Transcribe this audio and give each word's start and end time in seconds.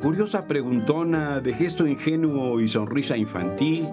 Curiosa 0.00 0.46
preguntona 0.46 1.40
de 1.40 1.54
gesto 1.54 1.86
ingenuo 1.86 2.60
y 2.60 2.68
sonrisa 2.68 3.16
infantil 3.16 3.88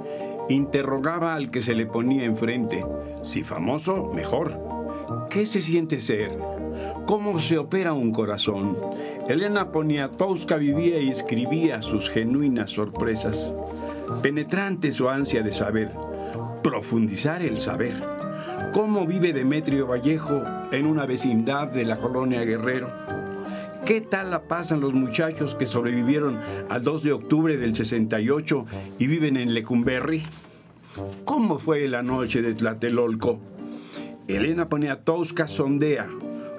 interrogaba 0.50 1.34
al 1.34 1.50
que 1.50 1.62
se 1.62 1.76
le 1.76 1.86
ponía 1.86 2.26
enfrente. 2.26 2.84
Si 3.24 3.44
famoso, 3.44 4.12
mejor. 4.14 4.60
¿Qué 5.30 5.46
se 5.46 5.62
siente 5.62 6.02
ser? 6.02 6.38
¿Cómo 7.06 7.40
se 7.40 7.58
opera 7.58 7.94
un 7.94 8.12
corazón? 8.12 8.78
Elena 9.28 9.72
Poniatowska 9.72 10.58
vivía 10.58 11.00
y 11.00 11.10
escribía 11.10 11.82
sus 11.82 12.10
genuinas 12.10 12.72
sorpresas. 12.72 13.54
Penetrante 14.22 14.92
su 14.92 15.10
ansia 15.10 15.42
de 15.42 15.52
saber, 15.52 15.92
profundizar 16.62 17.42
el 17.42 17.60
saber. 17.60 17.94
¿Cómo 18.74 19.06
vive 19.06 19.34
Demetrio 19.34 19.88
Vallejo 19.88 20.44
en 20.72 20.86
una 20.86 21.06
vecindad 21.06 21.68
de 21.68 21.86
la 21.86 21.98
colonia 21.98 22.44
Guerrero? 22.44 22.90
¿Qué 23.86 24.00
tal 24.00 24.32
la 24.32 24.44
pasan 24.44 24.80
los 24.80 24.94
muchachos 24.94 25.56
que 25.56 25.66
sobrevivieron 25.66 26.40
al 26.70 26.84
2 26.86 27.04
de 27.04 27.12
octubre 27.12 27.58
del 27.58 27.76
68 27.76 28.66
y 28.98 29.08
viven 29.08 29.36
en 29.36 29.54
Lecumberri? 29.54 30.24
¿Cómo 31.26 31.60
fue 31.60 31.90
la 31.90 32.02
noche 32.02 32.42
de 32.42 32.54
Tlatelolco? 32.54 33.42
Elena 34.30 34.70
Poniatowska 34.70 35.50
sondea, 35.50 36.08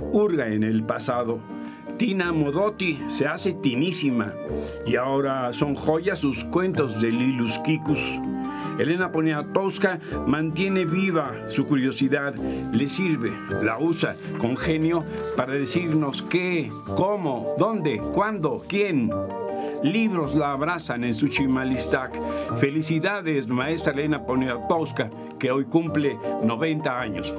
hurga 0.00 0.48
en 0.48 0.64
el 0.64 0.84
pasado. 0.84 1.40
Tina 1.96 2.30
Modotti 2.30 3.00
se 3.08 3.26
hace 3.26 3.54
tinísima 3.54 4.34
y 4.86 4.96
ahora 4.96 5.50
son 5.54 5.74
joyas 5.74 6.18
sus 6.18 6.44
cuentos 6.44 7.00
de 7.00 7.10
Lilus 7.10 7.58
Kikus. 7.60 8.20
Elena 8.78 9.12
Poniatowska 9.12 10.00
mantiene 10.26 10.84
viva 10.84 11.32
su 11.48 11.64
curiosidad, 11.64 12.34
le 12.34 12.88
sirve, 12.88 13.32
la 13.62 13.78
usa 13.78 14.16
con 14.38 14.56
genio 14.56 15.04
para 15.36 15.52
decirnos 15.52 16.22
qué, 16.22 16.70
cómo, 16.96 17.54
dónde, 17.58 17.98
cuándo, 18.12 18.64
quién. 18.68 19.10
Libros 19.82 20.34
la 20.34 20.52
abrazan 20.52 21.04
en 21.04 21.14
su 21.14 21.28
chimalistac. 21.28 22.12
Felicidades, 22.56 23.46
maestra 23.46 23.92
Elena 23.92 24.24
Poniatowska, 24.24 25.10
que 25.38 25.50
hoy 25.50 25.66
cumple 25.66 26.18
90 26.42 27.00
años. 27.00 27.34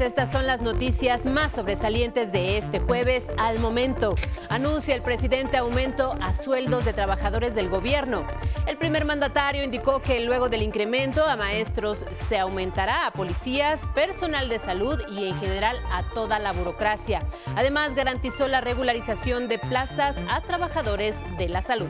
Estas 0.00 0.30
son 0.30 0.46
las 0.46 0.62
noticias 0.62 1.24
más 1.24 1.52
sobresalientes 1.52 2.32
de 2.32 2.58
este 2.58 2.78
jueves 2.78 3.26
al 3.38 3.58
momento. 3.58 4.14
Anuncia 4.48 4.94
el 4.94 5.02
presidente 5.02 5.56
aumento 5.56 6.16
a 6.20 6.32
sueldos 6.34 6.84
de 6.84 6.92
trabajadores 6.92 7.54
del 7.54 7.68
gobierno. 7.68 8.24
El 8.66 8.76
primer 8.76 9.04
mandatario 9.04 9.64
indicó 9.64 10.00
que 10.00 10.20
luego 10.20 10.48
del 10.48 10.62
incremento 10.62 11.24
a 11.24 11.36
maestros 11.36 12.04
se 12.28 12.38
aumentará 12.38 13.06
a 13.06 13.10
policías, 13.12 13.86
personal 13.94 14.48
de 14.48 14.58
salud 14.58 15.00
y 15.10 15.26
en 15.28 15.38
general 15.38 15.78
a 15.92 16.02
toda 16.14 16.38
la 16.38 16.52
burocracia. 16.52 17.20
Además, 17.56 17.94
garantizó 17.94 18.48
la 18.48 18.60
regularización 18.60 19.48
de 19.48 19.58
plazas 19.58 20.16
a 20.28 20.40
trabajadores 20.40 21.16
de 21.38 21.48
la 21.48 21.62
salud. 21.62 21.88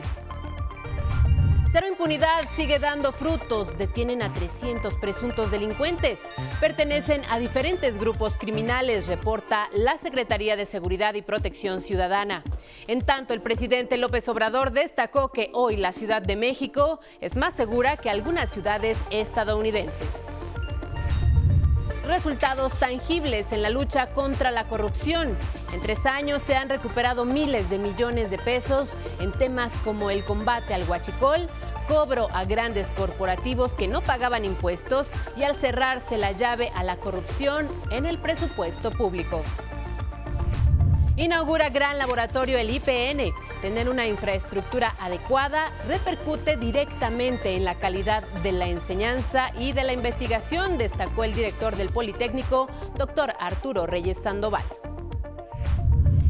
Cero 1.71 1.87
impunidad 1.87 2.49
sigue 2.51 2.79
dando 2.79 3.13
frutos. 3.13 3.77
Detienen 3.77 4.21
a 4.21 4.33
300 4.33 4.93
presuntos 4.95 5.51
delincuentes. 5.51 6.19
Pertenecen 6.59 7.21
a 7.29 7.39
diferentes 7.39 7.97
grupos 7.97 8.33
criminales, 8.37 9.07
reporta 9.07 9.69
la 9.71 9.97
Secretaría 9.97 10.57
de 10.57 10.65
Seguridad 10.65 11.13
y 11.13 11.21
Protección 11.21 11.79
Ciudadana. 11.79 12.43
En 12.87 12.99
tanto, 12.99 13.33
el 13.33 13.41
presidente 13.41 13.95
López 13.95 14.27
Obrador 14.27 14.71
destacó 14.71 15.29
que 15.29 15.49
hoy 15.53 15.77
la 15.77 15.93
Ciudad 15.93 16.21
de 16.21 16.35
México 16.35 16.99
es 17.21 17.37
más 17.37 17.53
segura 17.53 17.95
que 17.95 18.09
algunas 18.09 18.51
ciudades 18.51 18.97
estadounidenses 19.09 20.33
resultados 22.11 22.73
tangibles 22.73 23.53
en 23.53 23.61
la 23.61 23.69
lucha 23.69 24.07
contra 24.07 24.51
la 24.51 24.65
corrupción. 24.65 25.33
En 25.73 25.81
tres 25.81 26.05
años 26.05 26.41
se 26.41 26.57
han 26.57 26.67
recuperado 26.67 27.23
miles 27.23 27.69
de 27.69 27.79
millones 27.79 28.29
de 28.29 28.37
pesos 28.37 28.89
en 29.21 29.31
temas 29.31 29.71
como 29.85 30.09
el 30.09 30.25
combate 30.25 30.73
al 30.73 30.83
huachicol, 30.89 31.47
cobro 31.87 32.27
a 32.33 32.43
grandes 32.43 32.91
corporativos 32.91 33.71
que 33.73 33.87
no 33.87 34.01
pagaban 34.01 34.43
impuestos 34.43 35.07
y 35.37 35.43
al 35.43 35.55
cerrarse 35.55 36.17
la 36.17 36.33
llave 36.33 36.69
a 36.75 36.83
la 36.83 36.97
corrupción 36.97 37.65
en 37.91 38.05
el 38.05 38.17
presupuesto 38.17 38.91
público. 38.91 39.41
Inaugura 41.21 41.69
gran 41.69 41.99
laboratorio 41.99 42.57
el 42.57 42.71
IPN. 42.71 43.31
Tener 43.61 43.89
una 43.89 44.07
infraestructura 44.07 44.95
adecuada 44.99 45.71
repercute 45.87 46.57
directamente 46.57 47.55
en 47.55 47.63
la 47.63 47.75
calidad 47.75 48.23
de 48.41 48.51
la 48.51 48.65
enseñanza 48.65 49.51
y 49.55 49.71
de 49.71 49.83
la 49.83 49.93
investigación, 49.93 50.79
destacó 50.79 51.23
el 51.23 51.35
director 51.35 51.75
del 51.75 51.89
Politécnico, 51.89 52.65
doctor 52.97 53.35
Arturo 53.39 53.85
Reyes 53.85 54.17
Sandoval. 54.17 54.63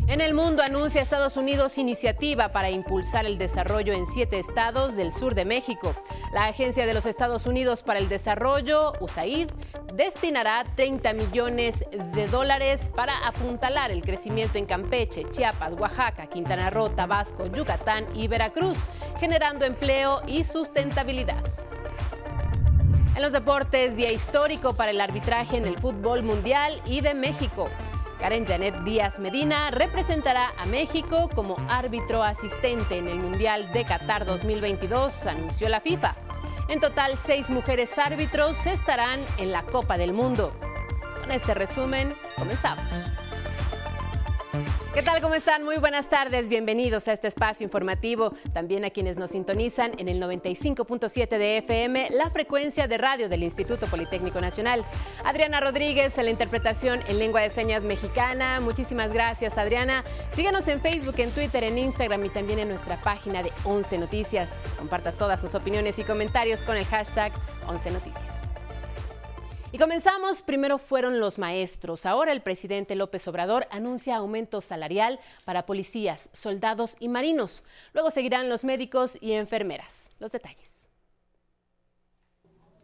En 0.07 0.19
el 0.19 0.33
mundo 0.33 0.61
anuncia 0.61 1.01
Estados 1.01 1.37
Unidos 1.37 1.77
iniciativa 1.77 2.49
para 2.49 2.69
impulsar 2.69 3.25
el 3.25 3.37
desarrollo 3.37 3.93
en 3.93 4.05
siete 4.07 4.39
estados 4.39 4.97
del 4.97 5.13
sur 5.13 5.35
de 5.35 5.45
México. 5.45 5.95
La 6.33 6.47
Agencia 6.47 6.85
de 6.85 6.93
los 6.93 7.05
Estados 7.05 7.45
Unidos 7.45 7.81
para 7.81 7.97
el 7.97 8.09
Desarrollo, 8.09 8.91
USAID, 8.99 9.51
destinará 9.93 10.63
30 10.75 11.13
millones 11.13 11.83
de 12.13 12.27
dólares 12.27 12.89
para 12.95 13.17
apuntalar 13.27 13.91
el 13.91 14.01
crecimiento 14.01 14.57
en 14.57 14.65
Campeche, 14.65 15.23
Chiapas, 15.31 15.73
Oaxaca, 15.73 16.27
Quintana 16.27 16.69
Roo, 16.69 16.89
Tabasco, 16.89 17.47
Yucatán 17.47 18.05
y 18.15 18.27
Veracruz, 18.27 18.77
generando 19.19 19.65
empleo 19.65 20.21
y 20.27 20.43
sustentabilidad. 20.43 21.43
En 23.15 23.21
los 23.21 23.33
deportes, 23.33 23.95
día 23.95 24.11
histórico 24.11 24.73
para 24.75 24.91
el 24.91 25.01
arbitraje 25.01 25.57
en 25.57 25.65
el 25.65 25.77
fútbol 25.77 26.23
mundial 26.23 26.81
y 26.85 27.01
de 27.01 27.13
México. 27.13 27.67
Karen 28.19 28.45
Janet 28.45 28.75
Díaz 28.83 29.19
Medina 29.19 29.71
representará 29.71 30.53
a 30.57 30.65
México 30.67 31.27
como 31.33 31.57
árbitro 31.69 32.23
asistente 32.23 32.97
en 32.97 33.07
el 33.07 33.17
Mundial 33.17 33.71
de 33.73 33.83
Qatar 33.83 34.25
2022, 34.25 35.25
anunció 35.25 35.67
la 35.69 35.81
FIFA. 35.81 36.15
En 36.71 36.79
total, 36.79 37.19
seis 37.25 37.49
mujeres 37.49 37.97
árbitros 37.97 38.65
estarán 38.65 39.19
en 39.37 39.51
la 39.51 39.61
Copa 39.63 39.97
del 39.97 40.13
Mundo. 40.13 40.53
Con 41.19 41.29
este 41.29 41.53
resumen, 41.53 42.13
comenzamos. 42.37 42.85
¿Qué 44.93 45.01
tal? 45.01 45.21
¿Cómo 45.21 45.35
están? 45.35 45.63
Muy 45.63 45.77
buenas 45.77 46.09
tardes. 46.09 46.49
Bienvenidos 46.49 47.07
a 47.07 47.13
este 47.13 47.29
espacio 47.29 47.63
informativo. 47.63 48.33
También 48.51 48.83
a 48.83 48.89
quienes 48.89 49.15
nos 49.15 49.31
sintonizan 49.31 49.93
en 49.97 50.09
el 50.09 50.21
95.7 50.21 51.37
de 51.37 51.59
FM, 51.59 52.09
la 52.09 52.29
frecuencia 52.29 52.89
de 52.89 52.97
radio 52.97 53.29
del 53.29 53.43
Instituto 53.43 53.87
Politécnico 53.87 54.41
Nacional. 54.41 54.83
Adriana 55.23 55.61
Rodríguez 55.61 56.17
en 56.17 56.25
la 56.25 56.31
interpretación 56.31 56.99
en 57.07 57.19
lengua 57.19 57.39
de 57.39 57.51
señas 57.51 57.83
mexicana. 57.83 58.59
Muchísimas 58.59 59.13
gracias, 59.13 59.57
Adriana. 59.57 60.03
Síganos 60.29 60.67
en 60.67 60.81
Facebook, 60.81 61.15
en 61.19 61.31
Twitter, 61.31 61.63
en 61.63 61.77
Instagram 61.77 62.25
y 62.25 62.29
también 62.29 62.59
en 62.59 62.67
nuestra 62.67 62.97
página 62.97 63.43
de 63.43 63.53
11 63.63 63.97
Noticias. 63.97 64.59
Comparta 64.77 65.13
todas 65.13 65.39
sus 65.39 65.55
opiniones 65.55 65.99
y 65.99 66.03
comentarios 66.03 66.63
con 66.63 66.75
el 66.75 66.83
hashtag 66.83 67.31
11 67.65 67.91
Noticias. 67.91 68.30
Y 69.73 69.77
comenzamos, 69.77 70.41
primero 70.41 70.77
fueron 70.77 71.21
los 71.21 71.39
maestros. 71.39 72.05
Ahora 72.05 72.33
el 72.33 72.41
presidente 72.41 72.95
López 72.95 73.25
Obrador 73.29 73.67
anuncia 73.71 74.17
aumento 74.17 74.59
salarial 74.59 75.17
para 75.45 75.65
policías, 75.65 76.29
soldados 76.33 76.97
y 76.99 77.07
marinos. 77.07 77.63
Luego 77.93 78.11
seguirán 78.11 78.49
los 78.49 78.65
médicos 78.65 79.17
y 79.21 79.31
enfermeras. 79.31 80.11
Los 80.19 80.33
detalles. 80.33 80.89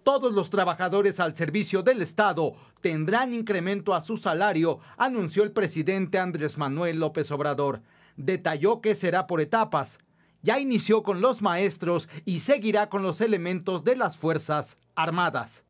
Todos 0.03 0.31
los 0.31 0.49
trabajadores 0.49 1.19
al 1.19 1.35
servicio 1.35 1.83
del 1.83 2.01
Estado 2.01 2.53
tendrán 2.79 3.33
incremento 3.33 3.93
a 3.93 3.99
su 3.99 4.15
salario, 4.15 4.79
anunció 4.95 5.43
el 5.43 5.51
presidente 5.51 6.17
Andrés 6.19 6.57
Manuel 6.57 7.01
López 7.01 7.29
Obrador. 7.31 7.81
Detalló 8.15 8.79
que 8.79 8.95
será 8.95 9.27
por 9.27 9.41
etapas. 9.41 9.99
Ya 10.41 10.57
inició 10.57 11.03
con 11.03 11.19
los 11.19 11.41
maestros 11.41 12.07
y 12.23 12.39
seguirá 12.39 12.87
con 12.87 13.03
los 13.03 13.19
elementos 13.19 13.83
de 13.83 13.97
las 13.97 14.15
Fuerzas 14.15 14.77
Armadas. 14.95 15.66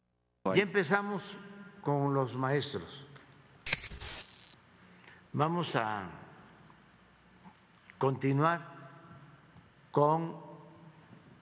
Ya 0.56 0.64
empezamos 0.64 1.38
con 1.82 2.14
los 2.14 2.36
maestros. 2.36 3.06
Vamos 5.34 5.76
a 5.76 6.10
continuar 7.98 8.62
con 9.92 10.36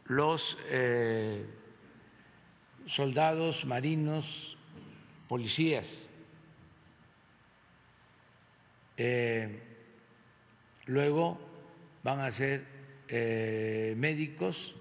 los 0.06 0.58
eh, 0.70 1.46
soldados, 2.88 3.66
marinos, 3.66 4.58
policías. 5.28 6.10
Eh, 8.98 9.62
luego 10.86 11.40
van 12.04 12.22
a 12.22 12.32
ser 12.32 12.66
eh, 13.08 13.94
médicos, 13.98 14.76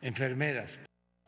enfermeras. 0.00 0.78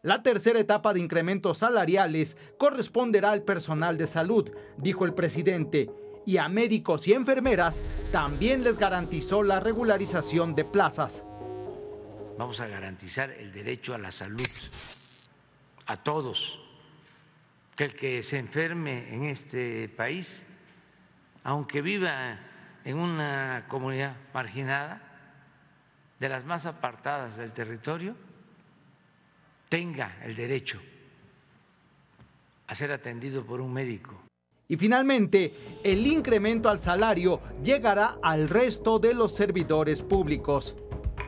La 0.03 0.23
tercera 0.23 0.59
etapa 0.59 0.95
de 0.95 1.01
incrementos 1.01 1.59
salariales 1.59 2.39
corresponderá 2.57 3.33
al 3.33 3.43
personal 3.43 3.99
de 3.99 4.07
salud, 4.07 4.51
dijo 4.79 5.05
el 5.05 5.13
presidente, 5.13 5.91
y 6.25 6.39
a 6.39 6.49
médicos 6.49 7.07
y 7.07 7.13
enfermeras 7.13 7.83
también 8.11 8.65
les 8.65 8.79
garantizó 8.79 9.43
la 9.43 9.61
regularización 9.61 10.55
de 10.55 10.65
plazas. 10.65 11.23
Vamos 12.39 12.61
a 12.61 12.67
garantizar 12.67 13.31
el 13.31 13.53
derecho 13.53 13.95
a 13.95 13.99
la 13.99 14.11
salud 14.11 14.49
a 15.85 15.97
todos, 15.97 16.59
que 17.77 17.85
el 17.85 17.95
que 17.95 18.23
se 18.23 18.39
enferme 18.39 19.13
en 19.15 19.25
este 19.25 19.91
país, 19.91 20.43
aunque 21.45 21.83
viva 21.83 22.39
en 22.87 22.97
una 22.97 23.67
comunidad 23.69 24.17
marginada, 24.33 25.03
de 26.19 26.29
las 26.31 26.47
más 26.47 26.65
apartadas 26.65 27.37
del 27.37 27.53
territorio, 27.53 28.15
tenga 29.71 30.19
el 30.25 30.35
derecho 30.35 30.81
a 32.67 32.75
ser 32.75 32.93
atendido 32.93 33.47
por 33.47 33.61
un 33.61 33.73
médico. 33.73 34.21
Y 34.69 34.77
finalmente, 34.77 35.53
el 35.83 36.07
incremento 36.07 36.69
al 36.69 36.79
salario 36.79 37.41
llegará 37.65 38.19
al 38.23 38.49
resto 38.49 38.99
de 38.99 39.15
los 39.15 39.35
servidores 39.35 40.03
públicos. 40.03 40.77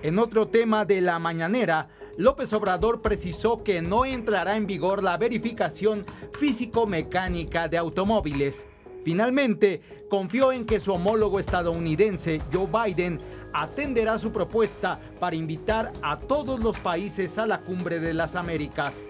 En 0.02 0.18
otro 0.18 0.48
tema 0.48 0.84
de 0.84 1.00
la 1.00 1.18
mañanera, 1.18 1.88
López 2.18 2.52
Obrador 2.52 3.00
precisó 3.00 3.62
que 3.62 3.80
no 3.80 4.04
entrará 4.04 4.56
en 4.56 4.66
vigor 4.66 5.02
la 5.02 5.16
verificación 5.16 6.04
físico-mecánica 6.38 7.68
de 7.68 7.78
automóviles. 7.78 8.66
Finalmente, 9.04 9.80
confió 10.08 10.52
en 10.52 10.64
que 10.64 10.78
su 10.78 10.92
homólogo 10.92 11.40
estadounidense, 11.40 12.40
Joe 12.52 12.68
Biden, 12.68 13.20
atenderá 13.52 14.19
su 14.19 14.32
propuesta 14.32 14.99
para 15.20 15.37
invitar 15.37 15.93
a 16.02 16.16
todos 16.16 16.60
los 16.60 16.78
países 16.78 17.38
a 17.38 17.46
la 17.46 17.60
cumbre 17.60 18.00
de 18.00 18.14
las 18.14 18.34
Américas. 18.34 19.02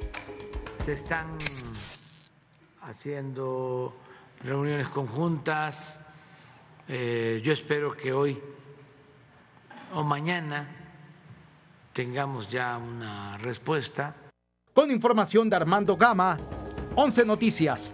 Se 0.85 0.93
están 0.93 1.27
haciendo 2.83 3.97
reuniones 4.43 4.89
conjuntas. 4.89 5.99
Eh, 6.89 7.41
yo 7.44 7.53
espero 7.53 7.97
que 7.97 8.12
hoy 8.12 8.41
o 9.94 10.03
mañana 10.03 10.69
tengamos 11.93 12.49
ya 12.49 12.79
una 12.79 13.39
respuesta. 13.39 14.15
Con 14.73 14.91
información 14.91 15.50
de 15.50 15.56
Armando 15.56 15.97
Gama, 15.97 16.39
11 16.97 17.27
Noticias. 17.27 17.93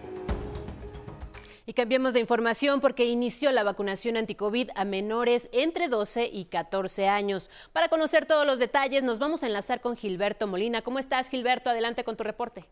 Cambiemos 1.78 2.12
de 2.12 2.18
información 2.18 2.80
porque 2.80 3.04
inició 3.04 3.52
la 3.52 3.62
vacunación 3.62 4.16
anticovid 4.16 4.70
a 4.74 4.84
menores 4.84 5.48
entre 5.52 5.86
12 5.86 6.28
y 6.32 6.46
14 6.46 7.06
años. 7.06 7.52
Para 7.72 7.88
conocer 7.88 8.26
todos 8.26 8.44
los 8.44 8.58
detalles, 8.58 9.04
nos 9.04 9.20
vamos 9.20 9.44
a 9.44 9.46
enlazar 9.46 9.80
con 9.80 9.96
Gilberto 9.96 10.48
Molina. 10.48 10.82
¿Cómo 10.82 10.98
estás, 10.98 11.28
Gilberto? 11.28 11.70
Adelante 11.70 12.02
con 12.02 12.16
tu 12.16 12.24
reporte. 12.24 12.66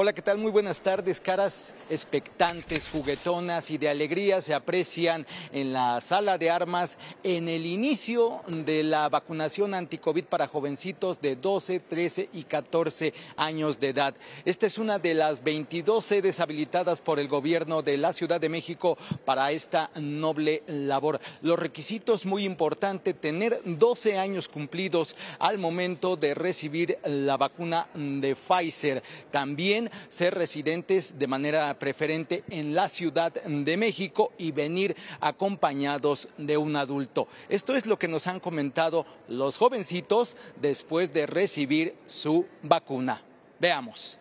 Hola, 0.00 0.12
¿qué 0.12 0.22
tal? 0.22 0.38
Muy 0.38 0.52
buenas 0.52 0.78
tardes. 0.78 1.20
Caras 1.20 1.74
expectantes, 1.90 2.88
juguetonas 2.88 3.68
y 3.72 3.78
de 3.78 3.88
alegría 3.88 4.40
se 4.40 4.54
aprecian 4.54 5.26
en 5.50 5.72
la 5.72 6.00
sala 6.00 6.38
de 6.38 6.50
armas 6.50 6.98
en 7.24 7.48
el 7.48 7.66
inicio 7.66 8.42
de 8.46 8.84
la 8.84 9.08
vacunación 9.08 9.74
anticovid 9.74 10.26
para 10.26 10.46
jovencitos 10.46 11.20
de 11.20 11.34
12, 11.34 11.80
13 11.80 12.28
y 12.32 12.44
14 12.44 13.12
años 13.36 13.80
de 13.80 13.88
edad. 13.88 14.14
Esta 14.44 14.68
es 14.68 14.78
una 14.78 15.00
de 15.00 15.14
las 15.14 15.42
22 15.42 16.04
sedes 16.04 16.38
habilitadas 16.38 17.00
por 17.00 17.18
el 17.18 17.26
gobierno 17.26 17.82
de 17.82 17.96
la 17.96 18.12
Ciudad 18.12 18.40
de 18.40 18.48
México 18.48 18.96
para 19.24 19.50
esta 19.50 19.90
noble 19.96 20.62
labor. 20.68 21.18
Los 21.42 21.58
requisitos 21.58 22.24
muy 22.24 22.44
importante, 22.44 23.14
tener 23.14 23.60
12 23.64 24.16
años 24.16 24.48
cumplidos 24.48 25.16
al 25.40 25.58
momento 25.58 26.14
de 26.14 26.34
recibir 26.34 27.00
la 27.02 27.36
vacuna 27.36 27.88
de 27.94 28.36
Pfizer. 28.36 29.02
También 29.32 29.87
ser 30.08 30.34
residentes 30.34 31.18
de 31.18 31.26
manera 31.26 31.78
preferente 31.78 32.44
en 32.50 32.74
la 32.74 32.88
Ciudad 32.88 33.32
de 33.32 33.76
México 33.76 34.32
y 34.38 34.52
venir 34.52 34.96
acompañados 35.20 36.28
de 36.38 36.56
un 36.56 36.76
adulto. 36.76 37.28
Esto 37.48 37.76
es 37.76 37.86
lo 37.86 37.98
que 37.98 38.08
nos 38.08 38.26
han 38.26 38.40
comentado 38.40 39.06
los 39.28 39.56
jovencitos 39.56 40.36
después 40.60 41.12
de 41.12 41.26
recibir 41.26 41.94
su 42.06 42.46
vacuna. 42.62 43.22
Veamos. 43.60 44.20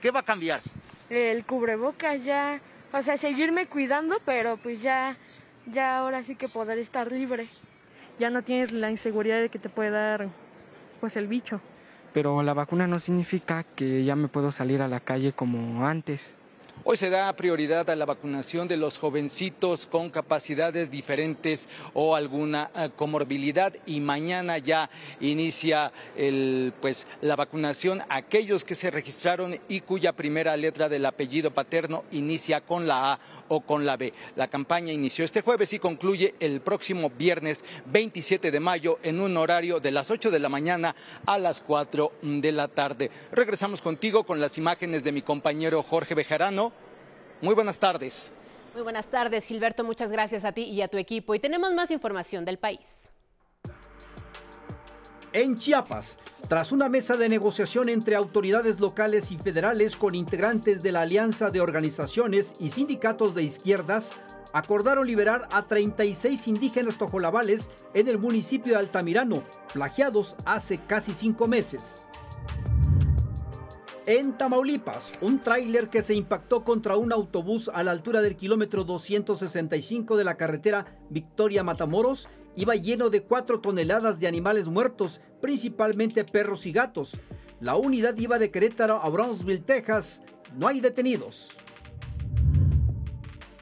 ¿Qué 0.00 0.10
va 0.10 0.20
a 0.20 0.24
cambiar? 0.24 0.60
El 1.08 1.44
cubreboca 1.44 2.16
ya, 2.16 2.60
o 2.92 3.02
sea, 3.02 3.16
seguirme 3.16 3.66
cuidando, 3.66 4.16
pero 4.24 4.56
pues 4.56 4.82
ya, 4.82 5.16
ya 5.66 5.98
ahora 5.98 6.22
sí 6.24 6.36
que 6.36 6.48
poder 6.48 6.78
estar 6.78 7.10
libre. 7.10 7.48
Ya 8.18 8.30
no 8.30 8.42
tienes 8.42 8.72
la 8.72 8.90
inseguridad 8.90 9.40
de 9.40 9.48
que 9.48 9.58
te 9.58 9.68
puede 9.68 9.90
dar 9.90 10.28
pues 11.00 11.16
el 11.16 11.26
bicho 11.28 11.60
pero 12.16 12.42
la 12.42 12.54
vacuna 12.54 12.86
no 12.86 12.98
significa 12.98 13.62
que 13.76 14.02
ya 14.02 14.16
me 14.16 14.28
puedo 14.28 14.50
salir 14.50 14.80
a 14.80 14.88
la 14.88 15.00
calle 15.00 15.34
como 15.34 15.86
antes. 15.86 16.34
Hoy 16.84 16.96
se 16.96 17.10
da 17.10 17.34
prioridad 17.34 17.90
a 17.90 17.96
la 17.96 18.04
vacunación 18.04 18.68
de 18.68 18.76
los 18.76 18.98
jovencitos 18.98 19.86
con 19.86 20.08
capacidades 20.08 20.88
diferentes 20.88 21.68
o 21.94 22.14
alguna 22.14 22.70
eh, 22.76 22.90
comorbilidad 22.94 23.74
y 23.86 24.00
mañana 24.00 24.58
ya 24.58 24.88
inicia 25.20 25.90
el, 26.16 26.72
pues, 26.80 27.08
la 27.22 27.34
vacunación 27.34 28.02
a 28.02 28.16
aquellos 28.16 28.62
que 28.62 28.76
se 28.76 28.92
registraron 28.92 29.58
y 29.68 29.80
cuya 29.80 30.14
primera 30.14 30.56
letra 30.56 30.88
del 30.88 31.06
apellido 31.06 31.50
paterno 31.50 32.04
inicia 32.12 32.60
con 32.60 32.86
la 32.86 33.14
A 33.14 33.20
o 33.48 33.62
con 33.62 33.84
la 33.84 33.96
B. 33.96 34.12
La 34.36 34.48
campaña 34.48 34.92
inició 34.92 35.24
este 35.24 35.40
jueves 35.40 35.72
y 35.72 35.80
concluye 35.80 36.36
el 36.38 36.60
próximo 36.60 37.10
viernes 37.10 37.64
27 37.86 38.52
de 38.52 38.60
mayo 38.60 39.00
en 39.02 39.20
un 39.20 39.36
horario 39.36 39.80
de 39.80 39.90
las 39.90 40.10
8 40.10 40.30
de 40.30 40.38
la 40.38 40.48
mañana 40.48 40.94
a 41.26 41.38
las 41.38 41.60
4 41.62 42.12
de 42.22 42.52
la 42.52 42.68
tarde. 42.68 43.10
Regresamos 43.32 43.82
contigo 43.82 44.24
con 44.24 44.40
las 44.40 44.56
imágenes 44.56 45.02
de 45.02 45.12
mi 45.12 45.22
compañero 45.22 45.82
Jorge 45.82 46.14
Bejarano 46.14 46.65
muy 47.40 47.54
buenas 47.54 47.78
tardes. 47.78 48.32
Muy 48.74 48.82
buenas 48.82 49.06
tardes, 49.06 49.46
Gilberto. 49.46 49.84
Muchas 49.84 50.10
gracias 50.10 50.44
a 50.44 50.52
ti 50.52 50.62
y 50.64 50.82
a 50.82 50.88
tu 50.88 50.98
equipo. 50.98 51.34
Y 51.34 51.40
tenemos 51.40 51.72
más 51.72 51.90
información 51.90 52.44
del 52.44 52.58
país. 52.58 53.10
En 55.32 55.58
Chiapas, 55.58 56.18
tras 56.48 56.72
una 56.72 56.88
mesa 56.88 57.16
de 57.16 57.28
negociación 57.28 57.88
entre 57.88 58.16
autoridades 58.16 58.80
locales 58.80 59.30
y 59.32 59.36
federales 59.36 59.96
con 59.96 60.14
integrantes 60.14 60.82
de 60.82 60.92
la 60.92 61.02
Alianza 61.02 61.50
de 61.50 61.60
Organizaciones 61.60 62.54
y 62.58 62.70
Sindicatos 62.70 63.34
de 63.34 63.42
Izquierdas, 63.42 64.14
acordaron 64.52 65.06
liberar 65.06 65.46
a 65.52 65.66
36 65.66 66.48
indígenas 66.48 66.96
tojolabales 66.96 67.68
en 67.92 68.08
el 68.08 68.16
municipio 68.16 68.72
de 68.72 68.78
Altamirano, 68.78 69.42
plagiados 69.72 70.36
hace 70.46 70.78
casi 70.86 71.12
cinco 71.12 71.46
meses. 71.46 72.08
En 74.06 74.38
Tamaulipas, 74.38 75.10
un 75.20 75.40
tráiler 75.40 75.88
que 75.88 76.00
se 76.00 76.14
impactó 76.14 76.62
contra 76.62 76.96
un 76.96 77.12
autobús 77.12 77.68
a 77.74 77.82
la 77.82 77.90
altura 77.90 78.20
del 78.20 78.36
kilómetro 78.36 78.84
265 78.84 80.16
de 80.16 80.22
la 80.22 80.36
carretera 80.36 80.96
Victoria 81.10 81.64
Matamoros 81.64 82.28
iba 82.54 82.76
lleno 82.76 83.10
de 83.10 83.22
4 83.22 83.60
toneladas 83.60 84.20
de 84.20 84.28
animales 84.28 84.68
muertos, 84.68 85.20
principalmente 85.40 86.24
perros 86.24 86.66
y 86.66 86.72
gatos. 86.72 87.18
La 87.58 87.74
unidad 87.74 88.16
iba 88.16 88.38
de 88.38 88.52
Querétaro 88.52 89.02
a 89.02 89.08
Brownsville, 89.08 89.64
Texas. 89.64 90.22
No 90.56 90.68
hay 90.68 90.80
detenidos. 90.80 91.58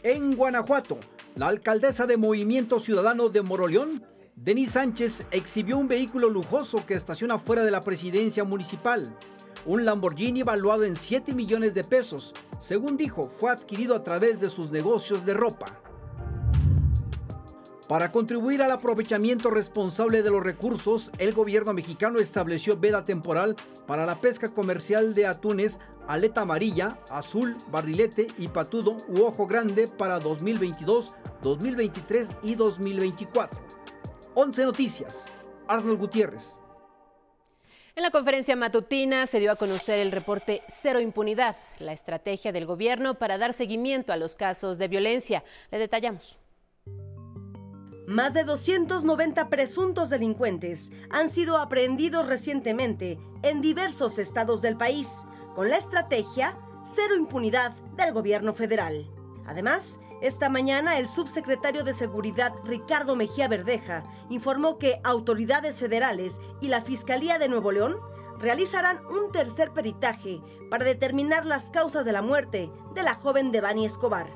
En 0.02 0.36
Guanajuato, 0.36 1.00
la 1.36 1.46
alcaldesa 1.46 2.04
de 2.04 2.18
Movimiento 2.18 2.80
Ciudadano 2.80 3.30
de 3.30 3.40
Moroleón, 3.40 4.04
Denis 4.36 4.72
Sánchez, 4.72 5.24
exhibió 5.30 5.78
un 5.78 5.86
vehículo 5.86 6.28
lujoso 6.28 6.84
que 6.84 6.94
estaciona 6.94 7.38
fuera 7.38 7.64
de 7.64 7.70
la 7.70 7.82
presidencia 7.82 8.42
municipal. 8.42 9.16
Un 9.64 9.84
Lamborghini 9.84 10.42
valuado 10.42 10.82
en 10.82 10.96
7 10.96 11.32
millones 11.34 11.72
de 11.72 11.84
pesos, 11.84 12.34
según 12.60 12.96
dijo, 12.96 13.28
fue 13.28 13.52
adquirido 13.52 13.94
a 13.94 14.02
través 14.02 14.40
de 14.40 14.50
sus 14.50 14.72
negocios 14.72 15.24
de 15.24 15.34
ropa. 15.34 15.66
Para 17.88 18.10
contribuir 18.10 18.60
al 18.60 18.72
aprovechamiento 18.72 19.50
responsable 19.50 20.22
de 20.22 20.30
los 20.30 20.42
recursos, 20.42 21.12
el 21.18 21.32
gobierno 21.32 21.72
mexicano 21.72 22.18
estableció 22.18 22.76
veda 22.76 23.04
temporal 23.04 23.54
para 23.86 24.04
la 24.04 24.20
pesca 24.20 24.48
comercial 24.48 25.14
de 25.14 25.26
atunes 25.26 25.78
aleta 26.08 26.40
amarilla, 26.42 26.98
azul, 27.08 27.56
barrilete 27.70 28.26
y 28.36 28.48
patudo 28.48 28.96
u 29.08 29.22
ojo 29.22 29.46
grande 29.46 29.86
para 29.86 30.18
2022, 30.18 31.14
2023 31.42 32.30
y 32.42 32.54
2024. 32.56 33.83
11 34.34 34.64
noticias. 34.64 35.26
Arnold 35.68 35.98
Gutiérrez. 35.98 36.60
En 37.96 38.02
la 38.02 38.10
conferencia 38.10 38.56
matutina 38.56 39.26
se 39.28 39.38
dio 39.38 39.52
a 39.52 39.56
conocer 39.56 40.00
el 40.00 40.10
reporte 40.10 40.62
Cero 40.68 41.00
Impunidad, 41.00 41.54
la 41.78 41.92
estrategia 41.92 42.50
del 42.50 42.66
gobierno 42.66 43.14
para 43.14 43.38
dar 43.38 43.52
seguimiento 43.52 44.12
a 44.12 44.16
los 44.16 44.34
casos 44.34 44.78
de 44.78 44.88
violencia. 44.88 45.44
Le 45.70 45.78
detallamos. 45.78 46.36
Más 48.08 48.34
de 48.34 48.42
290 48.42 49.48
presuntos 49.48 50.10
delincuentes 50.10 50.90
han 51.08 51.30
sido 51.30 51.56
aprehendidos 51.56 52.26
recientemente 52.26 53.18
en 53.42 53.60
diversos 53.60 54.18
estados 54.18 54.60
del 54.60 54.76
país, 54.76 55.22
con 55.54 55.70
la 55.70 55.76
estrategia 55.76 56.56
Cero 56.84 57.16
Impunidad 57.16 57.70
del 57.96 58.12
gobierno 58.12 58.52
federal. 58.52 59.13
Además, 59.46 60.00
esta 60.20 60.48
mañana 60.48 60.98
el 60.98 61.08
subsecretario 61.08 61.84
de 61.84 61.94
Seguridad 61.94 62.54
Ricardo 62.64 63.14
Mejía 63.16 63.48
Verdeja 63.48 64.04
informó 64.30 64.78
que 64.78 65.00
autoridades 65.04 65.78
federales 65.78 66.40
y 66.60 66.68
la 66.68 66.80
Fiscalía 66.80 67.38
de 67.38 67.48
Nuevo 67.48 67.72
León 67.72 67.96
realizarán 68.38 69.04
un 69.06 69.30
tercer 69.32 69.72
peritaje 69.72 70.40
para 70.70 70.84
determinar 70.84 71.46
las 71.46 71.70
causas 71.70 72.04
de 72.04 72.12
la 72.12 72.22
muerte 72.22 72.70
de 72.94 73.02
la 73.02 73.14
joven 73.14 73.52
Devani 73.52 73.84
Escobar. 73.84 74.26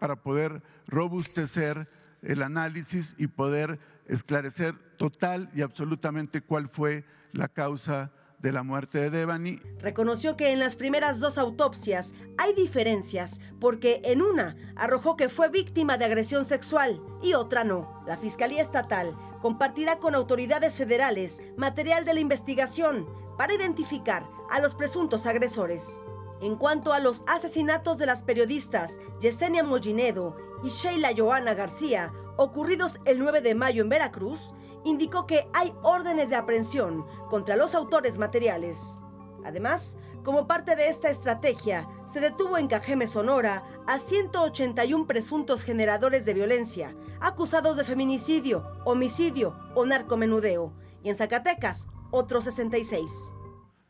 Para 0.00 0.16
poder 0.16 0.62
robustecer 0.86 1.86
el 2.22 2.42
análisis 2.42 3.14
y 3.18 3.26
poder 3.28 3.78
esclarecer 4.06 4.74
total 4.96 5.50
y 5.54 5.62
absolutamente 5.62 6.40
cuál 6.40 6.68
fue 6.68 7.04
la 7.32 7.48
causa 7.48 8.10
de 8.40 8.52
la 8.52 8.62
muerte 8.62 8.98
de 8.98 9.10
Devani. 9.10 9.60
Reconoció 9.80 10.36
que 10.36 10.52
en 10.52 10.58
las 10.58 10.76
primeras 10.76 11.20
dos 11.20 11.38
autopsias 11.38 12.14
hay 12.36 12.54
diferencias 12.54 13.40
porque 13.60 14.00
en 14.04 14.22
una 14.22 14.56
arrojó 14.76 15.16
que 15.16 15.28
fue 15.28 15.48
víctima 15.48 15.98
de 15.98 16.04
agresión 16.04 16.44
sexual 16.44 17.00
y 17.22 17.34
otra 17.34 17.64
no. 17.64 18.02
La 18.06 18.16
Fiscalía 18.16 18.62
Estatal 18.62 19.16
compartirá 19.40 19.98
con 19.98 20.14
autoridades 20.14 20.76
federales 20.76 21.42
material 21.56 22.04
de 22.04 22.14
la 22.14 22.20
investigación 22.20 23.06
para 23.36 23.54
identificar 23.54 24.24
a 24.50 24.60
los 24.60 24.74
presuntos 24.74 25.26
agresores. 25.26 26.02
En 26.40 26.54
cuanto 26.54 26.92
a 26.92 27.00
los 27.00 27.24
asesinatos 27.26 27.98
de 27.98 28.06
las 28.06 28.22
periodistas 28.22 29.00
Yesenia 29.20 29.64
Mollinedo 29.64 30.36
y 30.62 30.68
Sheila 30.68 31.10
Joana 31.16 31.54
García, 31.54 32.12
ocurridos 32.36 33.00
el 33.04 33.18
9 33.18 33.40
de 33.40 33.56
mayo 33.56 33.82
en 33.82 33.88
Veracruz, 33.88 34.54
indicó 34.84 35.26
que 35.26 35.48
hay 35.52 35.74
órdenes 35.82 36.30
de 36.30 36.36
aprehensión 36.36 37.04
contra 37.28 37.56
los 37.56 37.74
autores 37.74 38.18
materiales. 38.18 39.00
Además, 39.44 39.96
como 40.22 40.46
parte 40.46 40.76
de 40.76 40.88
esta 40.88 41.10
estrategia, 41.10 41.88
se 42.12 42.20
detuvo 42.20 42.56
en 42.56 42.68
Cajeme, 42.68 43.06
Sonora, 43.08 43.64
a 43.86 43.98
181 43.98 45.06
presuntos 45.06 45.62
generadores 45.62 46.24
de 46.24 46.34
violencia, 46.34 46.94
acusados 47.20 47.76
de 47.76 47.84
feminicidio, 47.84 48.64
homicidio 48.84 49.58
o 49.74 49.86
narcomenudeo, 49.86 50.72
y 51.02 51.08
en 51.08 51.16
Zacatecas, 51.16 51.88
otros 52.10 52.44
66 52.44 53.32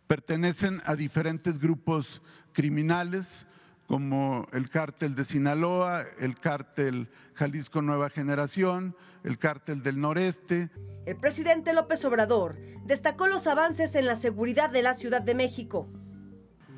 pertenecen 0.08 0.80
a 0.86 0.96
diferentes 0.96 1.60
grupos 1.60 2.20
criminales 2.52 3.46
como 3.86 4.46
el 4.52 4.68
cártel 4.68 5.14
de 5.14 5.24
Sinaloa, 5.24 6.04
el 6.18 6.38
cártel 6.38 7.08
Jalisco 7.34 7.80
Nueva 7.80 8.10
Generación, 8.10 8.96
el 9.22 9.38
cártel 9.38 9.82
del 9.82 10.00
Noreste. 10.00 10.70
El 11.06 11.16
presidente 11.16 11.72
López 11.72 12.04
Obrador 12.04 12.58
destacó 12.84 13.28
los 13.28 13.46
avances 13.46 13.94
en 13.94 14.06
la 14.06 14.16
seguridad 14.16 14.70
de 14.70 14.82
la 14.82 14.94
Ciudad 14.94 15.22
de 15.22 15.34
México. 15.34 15.88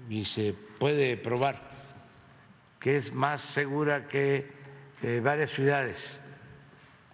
Y 0.09 0.25
se 0.25 0.55
puede 0.79 1.17
probar 1.17 1.57
que 2.79 2.97
es 2.97 3.13
más 3.13 3.43
segura 3.43 4.07
que 4.07 4.53
eh, 5.03 5.21
varias 5.23 5.51
ciudades 5.51 6.21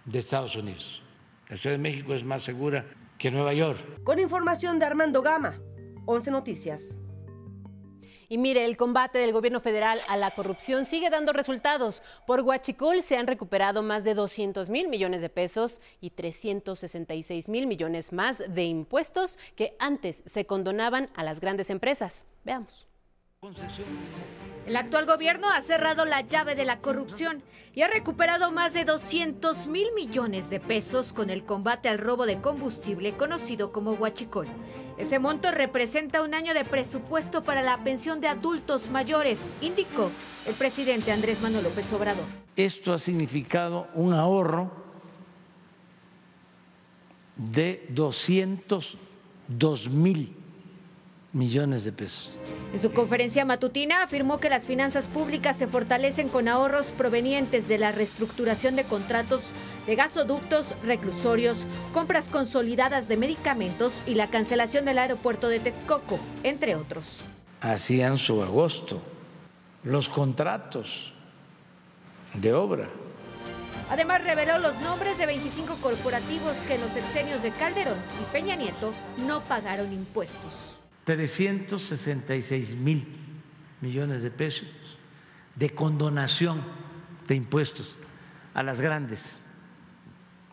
de 0.05 0.19
Estados 0.19 0.55
Unidos. 0.55 1.03
La 1.49 1.57
Ciudad 1.57 1.75
de 1.75 1.81
México 1.81 2.13
es 2.13 2.23
más 2.23 2.43
segura 2.43 2.85
que 3.17 3.31
Nueva 3.31 3.53
York. 3.53 4.03
Con 4.03 4.19
información 4.19 4.79
de 4.79 4.85
Armando 4.85 5.21
Gama, 5.21 5.59
11 6.07 6.31
Noticias. 6.31 6.97
Y 8.29 8.37
mire, 8.37 8.65
el 8.65 8.75
combate 8.75 9.19
del 9.19 9.33
gobierno 9.33 9.61
federal 9.61 9.99
a 10.09 10.17
la 10.17 10.31
corrupción 10.31 10.85
sigue 10.85 11.09
dando 11.09 11.33
resultados. 11.33 12.01
Por 12.25 12.41
Huachicol 12.41 13.03
se 13.03 13.17
han 13.17 13.27
recuperado 13.27 13.83
más 13.83 14.03
de 14.03 14.13
200 14.13 14.69
mil 14.69 14.87
millones 14.87 15.21
de 15.21 15.29
pesos 15.29 15.81
y 16.01 16.09
366 16.09 17.49
mil 17.49 17.67
millones 17.67 18.11
más 18.11 18.43
de 18.47 18.63
impuestos 18.65 19.37
que 19.55 19.75
antes 19.79 20.23
se 20.25 20.45
condonaban 20.45 21.09
a 21.13 21.23
las 21.23 21.39
grandes 21.39 21.69
empresas. 21.69 22.27
Veamos. 22.43 22.87
El 24.65 24.75
actual 24.75 25.05
gobierno 25.05 25.47
ha 25.51 25.61
cerrado 25.61 26.05
la 26.05 26.21
llave 26.21 26.55
de 26.55 26.65
la 26.65 26.79
corrupción 26.79 27.43
y 27.75 27.83
ha 27.83 27.87
recuperado 27.87 28.51
más 28.51 28.73
de 28.73 28.83
200 28.83 29.67
mil 29.67 29.93
millones 29.93 30.49
de 30.49 30.59
pesos 30.59 31.13
con 31.13 31.29
el 31.29 31.43
combate 31.43 31.87
al 31.87 31.99
robo 31.99 32.25
de 32.25 32.41
combustible 32.41 33.15
conocido 33.15 33.71
como 33.71 33.91
Huachicol. 33.91 34.47
Ese 34.97 35.19
monto 35.19 35.51
representa 35.51 36.23
un 36.23 36.33
año 36.33 36.55
de 36.55 36.65
presupuesto 36.65 37.43
para 37.43 37.61
la 37.61 37.83
pensión 37.83 38.21
de 38.21 38.27
adultos 38.27 38.89
mayores, 38.89 39.53
indicó 39.61 40.09
el 40.47 40.55
presidente 40.55 41.11
Andrés 41.11 41.39
Manuel 41.39 41.65
López 41.65 41.93
Obrador. 41.93 42.25
Esto 42.55 42.91
ha 42.91 42.97
significado 42.97 43.85
un 43.93 44.15
ahorro 44.15 44.71
de 47.35 47.85
202 47.89 49.89
mil 49.91 50.36
millones 51.37 51.83
de 51.83 51.91
pesos. 51.91 52.35
En 52.73 52.81
su 52.81 52.91
conferencia 52.91 53.45
matutina 53.45 54.03
afirmó 54.03 54.39
que 54.39 54.49
las 54.49 54.65
finanzas 54.65 55.07
públicas 55.07 55.55
se 55.55 55.67
fortalecen 55.67 56.27
con 56.27 56.47
ahorros 56.47 56.91
provenientes 56.91 57.67
de 57.67 57.77
la 57.77 57.91
reestructuración 57.91 58.75
de 58.75 58.83
contratos 58.83 59.51
de 59.85 59.95
gasoductos, 59.95 60.73
reclusorios, 60.83 61.65
compras 61.93 62.27
consolidadas 62.27 63.07
de 63.07 63.15
medicamentos 63.15 64.01
y 64.05 64.15
la 64.15 64.29
cancelación 64.29 64.83
del 64.83 64.99
aeropuerto 64.99 65.47
de 65.47 65.59
Texcoco, 65.59 66.19
entre 66.43 66.75
otros. 66.75 67.21
Hacían 67.61 68.17
su 68.17 68.41
agosto 68.41 69.01
los 69.83 70.09
contratos 70.09 71.13
de 72.33 72.53
obra. 72.53 72.89
Además 73.89 74.21
reveló 74.23 74.59
los 74.59 74.77
nombres 74.81 75.17
de 75.17 75.25
25 75.25 75.75
corporativos 75.81 76.57
que 76.67 76.75
en 76.75 76.81
los 76.81 76.95
exenios 76.97 77.41
de 77.41 77.51
Calderón 77.51 77.97
y 78.21 78.33
Peña 78.33 78.55
Nieto 78.55 78.93
no 79.25 79.41
pagaron 79.45 79.93
impuestos. 79.93 80.79
366 81.07 82.75
mil 82.75 83.07
millones 83.79 84.21
de 84.21 84.29
pesos 84.29 84.67
de 85.55 85.69
condonación 85.69 86.61
de 87.29 87.35
impuestos 87.35 87.95
a 88.53 88.61
las 88.61 88.81
grandes 88.81 89.39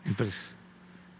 empresas. 0.05 0.54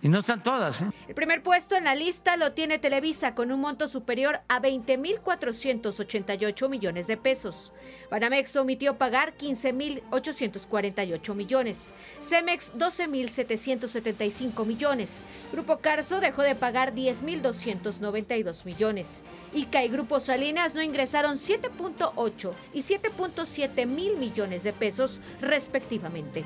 Y 0.01 0.09
no 0.09 0.19
están 0.19 0.43
todas. 0.43 0.81
¿eh? 0.81 0.91
El 1.07 1.15
primer 1.15 1.41
puesto 1.41 1.75
en 1.75 1.85
la 1.85 1.95
lista 1.95 2.37
lo 2.37 2.51
tiene 2.51 2.77
Televisa 2.77 3.33
con 3.33 3.51
un 3.51 3.61
monto 3.61 3.87
superior 3.87 4.41
a 4.47 4.61
20.488 4.61 6.69
millones 6.69 7.07
de 7.07 7.17
pesos. 7.17 7.73
Banamex 8.11 8.55
omitió 8.55 8.97
pagar 8.97 9.35
15.848 9.35 11.33
millones. 11.33 11.91
Cemex 12.21 12.75
12.775 12.75 14.63
millones. 14.65 15.23
Grupo 15.51 15.77
Carso 15.77 16.19
dejó 16.19 16.43
de 16.43 16.53
pagar 16.53 16.93
10.292 16.93 18.63
millones. 18.65 19.23
ICA 19.53 19.85
y 19.85 19.89
Grupo 19.89 20.19
Salinas 20.19 20.75
no 20.75 20.83
ingresaron 20.83 21.37
7.8 21.37 22.51
y 22.73 22.83
7.7 22.83 23.87
mil 23.87 24.17
millones 24.17 24.61
de 24.63 24.73
pesos 24.73 25.19
respectivamente. 25.41 26.43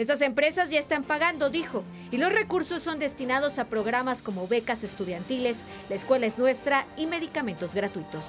Estas 0.00 0.22
empresas 0.22 0.70
ya 0.70 0.78
están 0.78 1.04
pagando, 1.04 1.50
dijo, 1.50 1.84
y 2.10 2.16
los 2.16 2.32
recursos 2.32 2.80
son 2.80 2.98
destinados 2.98 3.58
a 3.58 3.66
programas 3.66 4.22
como 4.22 4.48
becas 4.48 4.82
estudiantiles, 4.82 5.66
la 5.90 5.96
escuela 5.96 6.24
es 6.24 6.38
nuestra 6.38 6.86
y 6.96 7.04
medicamentos 7.04 7.74
gratuitos. 7.74 8.24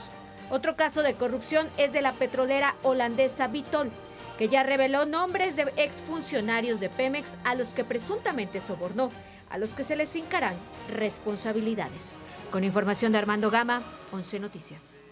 Otro 0.50 0.76
caso 0.76 1.02
de 1.02 1.14
corrupción 1.14 1.70
es 1.78 1.94
de 1.94 2.02
la 2.02 2.12
petrolera 2.12 2.76
holandesa 2.84 3.48
Vitol, 3.48 3.90
que 4.38 4.50
ya 4.50 4.64
reveló 4.64 5.06
nombres 5.06 5.56
de 5.56 5.72
exfuncionarios 5.78 6.82
de 6.82 6.90
Pemex 6.90 7.36
a 7.46 7.56
los 7.56 7.70
que 7.70 7.86
presuntamente 7.86 8.60
sobornó, 8.60 9.10
a 9.50 9.58
los 9.58 9.70
que 9.70 9.86
se 9.86 9.96
les 9.96 10.10
fincarán 10.10 10.56
responsabilidades. 10.90 12.18
Con 12.52 12.66
información 12.66 13.14
de 13.14 13.20
Armando 13.20 13.50
Gama, 13.50 13.82
11 14.12 14.42
Noticias. 14.42 15.04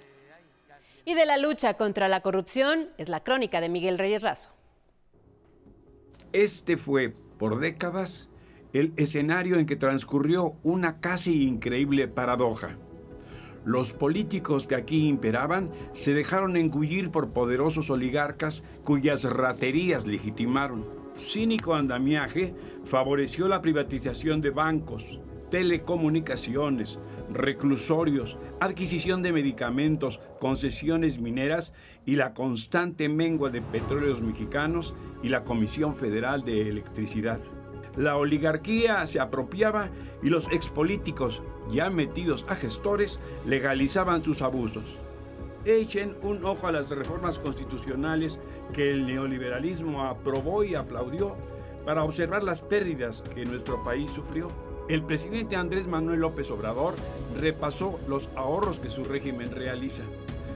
Y 1.05 1.13
de 1.13 1.25
la 1.25 1.37
lucha 1.37 1.75
contra 1.75 2.09
la 2.09 2.19
corrupción 2.19 2.89
es 2.97 3.07
la 3.07 3.23
crónica 3.23 3.61
de 3.61 3.69
Miguel 3.69 3.97
Reyes 3.97 4.23
Razo. 4.23 4.58
Este 6.31 6.77
fue, 6.77 7.15
por 7.39 7.59
décadas, 7.59 8.29
el 8.71 8.93
escenario 8.97 9.57
en 9.57 9.65
que 9.65 9.75
transcurrió 9.75 10.57
una 10.61 10.99
casi 10.99 11.47
increíble 11.47 12.07
paradoja. 12.07 12.77
Los 13.65 13.93
políticos 13.93 14.67
que 14.67 14.75
aquí 14.75 15.07
imperaban 15.07 15.71
se 15.93 16.13
dejaron 16.13 16.55
engullir 16.55 17.09
por 17.09 17.31
poderosos 17.31 17.89
oligarcas 17.89 18.63
cuyas 18.83 19.23
raterías 19.23 20.05
legitimaron. 20.05 20.85
Cínico 21.17 21.73
andamiaje 21.73 22.53
favoreció 22.85 23.47
la 23.47 23.61
privatización 23.61 24.39
de 24.39 24.51
bancos, 24.51 25.19
telecomunicaciones, 25.49 26.99
reclusorios, 27.31 28.37
adquisición 28.59 29.21
de 29.21 29.31
medicamentos, 29.31 30.19
concesiones 30.39 31.19
mineras 31.19 31.73
y 32.05 32.15
la 32.15 32.33
constante 32.33 33.09
mengua 33.09 33.49
de 33.49 33.61
petróleos 33.61 34.21
mexicanos 34.21 34.93
y 35.21 35.29
la 35.29 35.43
Comisión 35.43 35.95
Federal 35.95 36.43
de 36.43 36.69
Electricidad. 36.69 37.39
La 37.95 38.15
oligarquía 38.17 39.05
se 39.07 39.19
apropiaba 39.19 39.89
y 40.23 40.29
los 40.29 40.47
expolíticos, 40.51 41.41
ya 41.71 41.89
metidos 41.89 42.45
a 42.47 42.55
gestores, 42.55 43.19
legalizaban 43.45 44.23
sus 44.23 44.41
abusos. 44.41 44.85
Echen 45.65 46.15
un 46.21 46.45
ojo 46.45 46.67
a 46.67 46.71
las 46.71 46.89
reformas 46.89 47.37
constitucionales 47.37 48.39
que 48.73 48.91
el 48.91 49.05
neoliberalismo 49.05 50.05
aprobó 50.05 50.63
y 50.63 50.75
aplaudió 50.75 51.35
para 51.85 52.03
observar 52.03 52.43
las 52.43 52.61
pérdidas 52.61 53.21
que 53.35 53.45
nuestro 53.45 53.83
país 53.83 54.09
sufrió. 54.11 54.68
El 54.89 55.03
presidente 55.03 55.55
Andrés 55.55 55.87
Manuel 55.87 56.19
López 56.19 56.49
Obrador 56.51 56.95
repasó 57.39 57.99
los 58.07 58.27
ahorros 58.35 58.79
que 58.79 58.89
su 58.89 59.05
régimen 59.05 59.51
realiza. 59.51 60.03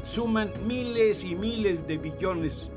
Suman 0.04 0.52
miles 0.66 1.24
y 1.24 1.36
miles 1.36 1.88
de 1.88 1.98
billones 1.98 2.70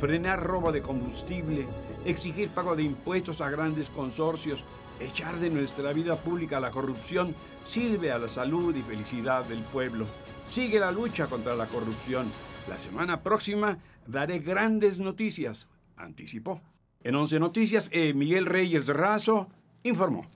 frenar 0.00 0.42
robo 0.42 0.72
de 0.72 0.82
combustible, 0.82 1.66
exigir 2.04 2.48
pago 2.48 2.74
de 2.74 2.82
impuestos 2.82 3.40
a 3.40 3.50
grandes 3.50 3.88
consorcios, 3.88 4.64
Echar 5.00 5.36
de 5.40 5.50
nuestra 5.50 5.92
vida 5.92 6.16
pública 6.16 6.60
la 6.60 6.70
corrupción 6.70 7.34
sirve 7.62 8.12
a 8.12 8.18
la 8.18 8.28
salud 8.28 8.74
y 8.76 8.82
felicidad 8.82 9.44
del 9.44 9.60
pueblo. 9.60 10.06
Sigue 10.44 10.78
la 10.78 10.92
lucha 10.92 11.26
contra 11.26 11.56
la 11.56 11.66
corrupción. 11.66 12.30
La 12.68 12.78
semana 12.78 13.22
próxima 13.22 13.78
daré 14.06 14.38
grandes 14.38 14.98
noticias, 14.98 15.68
anticipó. 15.96 16.60
En 17.02 17.16
11 17.16 17.40
Noticias, 17.40 17.90
eh, 17.92 18.14
Miguel 18.14 18.46
Reyes 18.46 18.86
Razo 18.86 19.48
informó. 19.82 20.28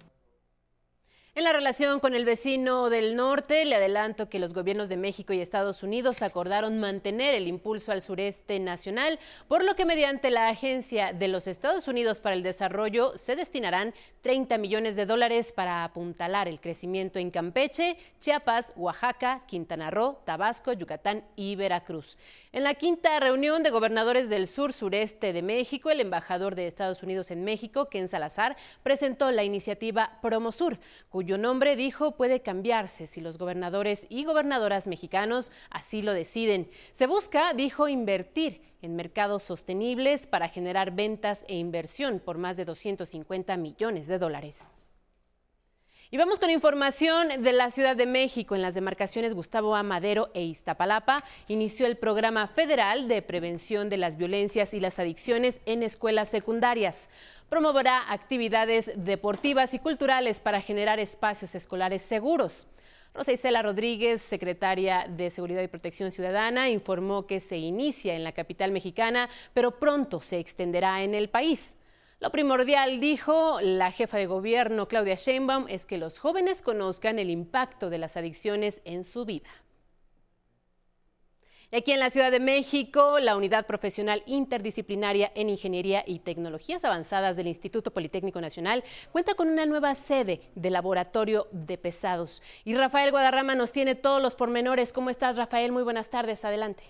En 1.36 1.44
la 1.44 1.52
relación 1.52 2.00
con 2.00 2.14
el 2.14 2.24
vecino 2.24 2.88
del 2.88 3.14
norte, 3.14 3.66
le 3.66 3.74
adelanto 3.74 4.30
que 4.30 4.38
los 4.38 4.54
gobiernos 4.54 4.88
de 4.88 4.96
México 4.96 5.34
y 5.34 5.42
Estados 5.42 5.82
Unidos 5.82 6.22
acordaron 6.22 6.80
mantener 6.80 7.34
el 7.34 7.46
impulso 7.46 7.92
al 7.92 8.00
sureste 8.00 8.58
nacional, 8.58 9.18
por 9.46 9.62
lo 9.62 9.76
que 9.76 9.84
mediante 9.84 10.30
la 10.30 10.48
Agencia 10.48 11.12
de 11.12 11.28
los 11.28 11.46
Estados 11.46 11.88
Unidos 11.88 12.20
para 12.20 12.36
el 12.36 12.42
Desarrollo 12.42 13.18
se 13.18 13.36
destinarán 13.36 13.92
30 14.22 14.56
millones 14.56 14.96
de 14.96 15.04
dólares 15.04 15.52
para 15.52 15.84
apuntalar 15.84 16.48
el 16.48 16.58
crecimiento 16.58 17.18
en 17.18 17.30
Campeche, 17.30 17.98
Chiapas, 18.18 18.72
Oaxaca, 18.74 19.42
Quintana 19.46 19.90
Roo, 19.90 20.16
Tabasco, 20.24 20.72
Yucatán 20.72 21.22
y 21.36 21.54
Veracruz. 21.54 22.16
En 22.50 22.64
la 22.64 22.72
quinta 22.72 23.20
reunión 23.20 23.62
de 23.62 23.68
gobernadores 23.68 24.30
del 24.30 24.46
sur 24.46 24.72
sureste 24.72 25.34
de 25.34 25.42
México, 25.42 25.90
el 25.90 26.00
embajador 26.00 26.54
de 26.54 26.66
Estados 26.66 27.02
Unidos 27.02 27.30
en 27.30 27.44
México, 27.44 27.90
Ken 27.90 28.08
Salazar, 28.08 28.56
presentó 28.82 29.30
la 29.30 29.44
iniciativa 29.44 30.18
Promosur, 30.22 30.78
cuyo 31.10 31.25
nombre 31.36 31.74
dijo 31.74 32.12
puede 32.12 32.40
cambiarse 32.40 33.08
si 33.08 33.20
los 33.20 33.36
gobernadores 33.36 34.06
y 34.08 34.24
gobernadoras 34.24 34.86
mexicanos 34.86 35.50
así 35.70 36.00
lo 36.00 36.12
deciden. 36.12 36.70
Se 36.92 37.08
busca, 37.08 37.52
dijo, 37.52 37.88
invertir 37.88 38.62
en 38.82 38.94
mercados 38.94 39.42
sostenibles 39.42 40.28
para 40.28 40.48
generar 40.48 40.92
ventas 40.92 41.44
e 41.48 41.56
inversión 41.56 42.20
por 42.24 42.38
más 42.38 42.56
de 42.56 42.64
250 42.64 43.56
millones 43.56 44.06
de 44.06 44.18
dólares. 44.20 44.75
Y 46.08 46.18
vamos 46.18 46.38
con 46.38 46.50
información 46.50 47.42
de 47.42 47.52
la 47.52 47.72
Ciudad 47.72 47.96
de 47.96 48.06
México. 48.06 48.54
En 48.54 48.62
las 48.62 48.74
demarcaciones 48.74 49.34
Gustavo 49.34 49.74
Amadero 49.74 50.30
e 50.34 50.44
Iztapalapa 50.44 51.20
inició 51.48 51.84
el 51.86 51.96
programa 51.96 52.46
federal 52.46 53.08
de 53.08 53.22
prevención 53.22 53.88
de 53.90 53.96
las 53.96 54.16
violencias 54.16 54.72
y 54.72 54.78
las 54.78 55.00
adicciones 55.00 55.60
en 55.66 55.82
escuelas 55.82 56.28
secundarias. 56.28 57.08
Promoverá 57.48 58.12
actividades 58.12 58.92
deportivas 58.94 59.74
y 59.74 59.80
culturales 59.80 60.38
para 60.38 60.60
generar 60.60 61.00
espacios 61.00 61.56
escolares 61.56 62.02
seguros. 62.02 62.68
Rosa 63.12 63.32
Isela 63.32 63.62
Rodríguez, 63.62 64.22
secretaria 64.22 65.06
de 65.08 65.30
Seguridad 65.30 65.62
y 65.62 65.68
Protección 65.68 66.12
Ciudadana, 66.12 66.70
informó 66.70 67.26
que 67.26 67.40
se 67.40 67.56
inicia 67.56 68.14
en 68.14 68.22
la 68.22 68.30
capital 68.30 68.70
mexicana, 68.70 69.28
pero 69.54 69.80
pronto 69.80 70.20
se 70.20 70.38
extenderá 70.38 71.02
en 71.02 71.16
el 71.16 71.30
país. 71.30 71.76
Lo 72.18 72.30
primordial, 72.30 72.98
dijo 72.98 73.60
la 73.60 73.92
jefa 73.92 74.16
de 74.16 74.26
gobierno 74.26 74.88
Claudia 74.88 75.16
Sheinbaum, 75.16 75.66
es 75.68 75.84
que 75.84 75.98
los 75.98 76.18
jóvenes 76.18 76.62
conozcan 76.62 77.18
el 77.18 77.28
impacto 77.28 77.90
de 77.90 77.98
las 77.98 78.16
adicciones 78.16 78.80
en 78.86 79.04
su 79.04 79.26
vida. 79.26 79.50
Y 81.70 81.76
aquí 81.76 81.92
en 81.92 81.98
la 81.98 82.08
Ciudad 82.10 82.30
de 82.30 82.40
México, 82.40 83.18
la 83.18 83.36
Unidad 83.36 83.66
Profesional 83.66 84.22
Interdisciplinaria 84.24 85.30
en 85.34 85.50
Ingeniería 85.50 86.04
y 86.06 86.20
Tecnologías 86.20 86.84
Avanzadas 86.86 87.36
del 87.36 87.48
Instituto 87.48 87.92
Politécnico 87.92 88.40
Nacional 88.40 88.82
cuenta 89.12 89.34
con 89.34 89.48
una 89.48 89.66
nueva 89.66 89.94
sede 89.94 90.40
de 90.54 90.70
laboratorio 90.70 91.48
de 91.50 91.76
pesados. 91.76 92.42
Y 92.64 92.74
Rafael 92.76 93.10
Guadarrama 93.10 93.56
nos 93.56 93.72
tiene 93.72 93.94
todos 93.94 94.22
los 94.22 94.36
pormenores. 94.36 94.92
¿Cómo 94.92 95.10
estás, 95.10 95.36
Rafael? 95.36 95.70
Muy 95.72 95.82
buenas 95.82 96.08
tardes. 96.08 96.44
Adelante. 96.44 96.84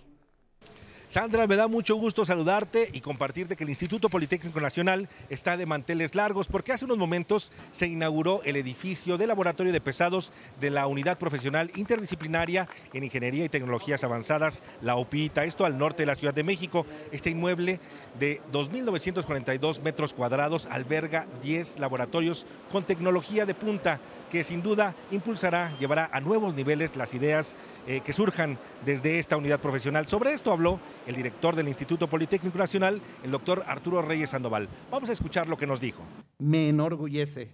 Sandra, 1.08 1.46
me 1.46 1.54
da 1.54 1.68
mucho 1.68 1.94
gusto 1.94 2.24
saludarte 2.24 2.90
y 2.92 3.00
compartirte 3.00 3.54
que 3.54 3.62
el 3.62 3.70
Instituto 3.70 4.08
Politécnico 4.08 4.60
Nacional 4.60 5.08
está 5.30 5.56
de 5.56 5.64
manteles 5.64 6.16
largos 6.16 6.48
porque 6.48 6.72
hace 6.72 6.84
unos 6.84 6.98
momentos 6.98 7.52
se 7.70 7.86
inauguró 7.86 8.42
el 8.44 8.56
edificio 8.56 9.16
de 9.16 9.28
laboratorio 9.28 9.72
de 9.72 9.80
pesados 9.80 10.32
de 10.60 10.70
la 10.70 10.88
Unidad 10.88 11.16
Profesional 11.16 11.70
Interdisciplinaria 11.76 12.68
en 12.92 13.04
Ingeniería 13.04 13.44
y 13.44 13.48
Tecnologías 13.48 14.02
Avanzadas, 14.02 14.64
la 14.82 14.96
OPITA, 14.96 15.44
esto 15.44 15.64
al 15.64 15.78
norte 15.78 16.02
de 16.02 16.06
la 16.06 16.16
Ciudad 16.16 16.34
de 16.34 16.42
México. 16.42 16.84
Este 17.12 17.30
inmueble 17.30 17.78
de 18.18 18.40
2.942 18.52 19.82
metros 19.82 20.12
cuadrados 20.12 20.66
alberga 20.66 21.26
10 21.44 21.78
laboratorios 21.78 22.46
con 22.72 22.82
tecnología 22.82 23.46
de 23.46 23.54
punta 23.54 24.00
que 24.30 24.44
sin 24.44 24.62
duda 24.62 24.94
impulsará, 25.10 25.76
llevará 25.78 26.10
a 26.12 26.20
nuevos 26.20 26.54
niveles 26.54 26.96
las 26.96 27.14
ideas 27.14 27.56
eh, 27.86 28.00
que 28.00 28.12
surjan 28.12 28.58
desde 28.84 29.18
esta 29.18 29.36
unidad 29.36 29.60
profesional. 29.60 30.06
Sobre 30.06 30.32
esto 30.32 30.52
habló 30.52 30.80
el 31.06 31.16
director 31.16 31.54
del 31.54 31.68
Instituto 31.68 32.08
Politécnico 32.08 32.58
Nacional, 32.58 33.00
el 33.22 33.30
doctor 33.30 33.64
Arturo 33.66 34.02
Reyes 34.02 34.30
Sandoval. 34.30 34.68
Vamos 34.90 35.10
a 35.10 35.12
escuchar 35.12 35.48
lo 35.48 35.56
que 35.56 35.66
nos 35.66 35.80
dijo. 35.80 36.02
Me 36.38 36.68
enorgullece 36.68 37.50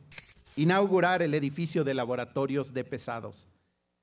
inaugurar 0.57 1.23
el 1.23 1.35
edificio 1.35 1.85
de 1.85 1.95
laboratorios 1.95 2.73
de 2.73 2.85
pesados. 2.85 3.47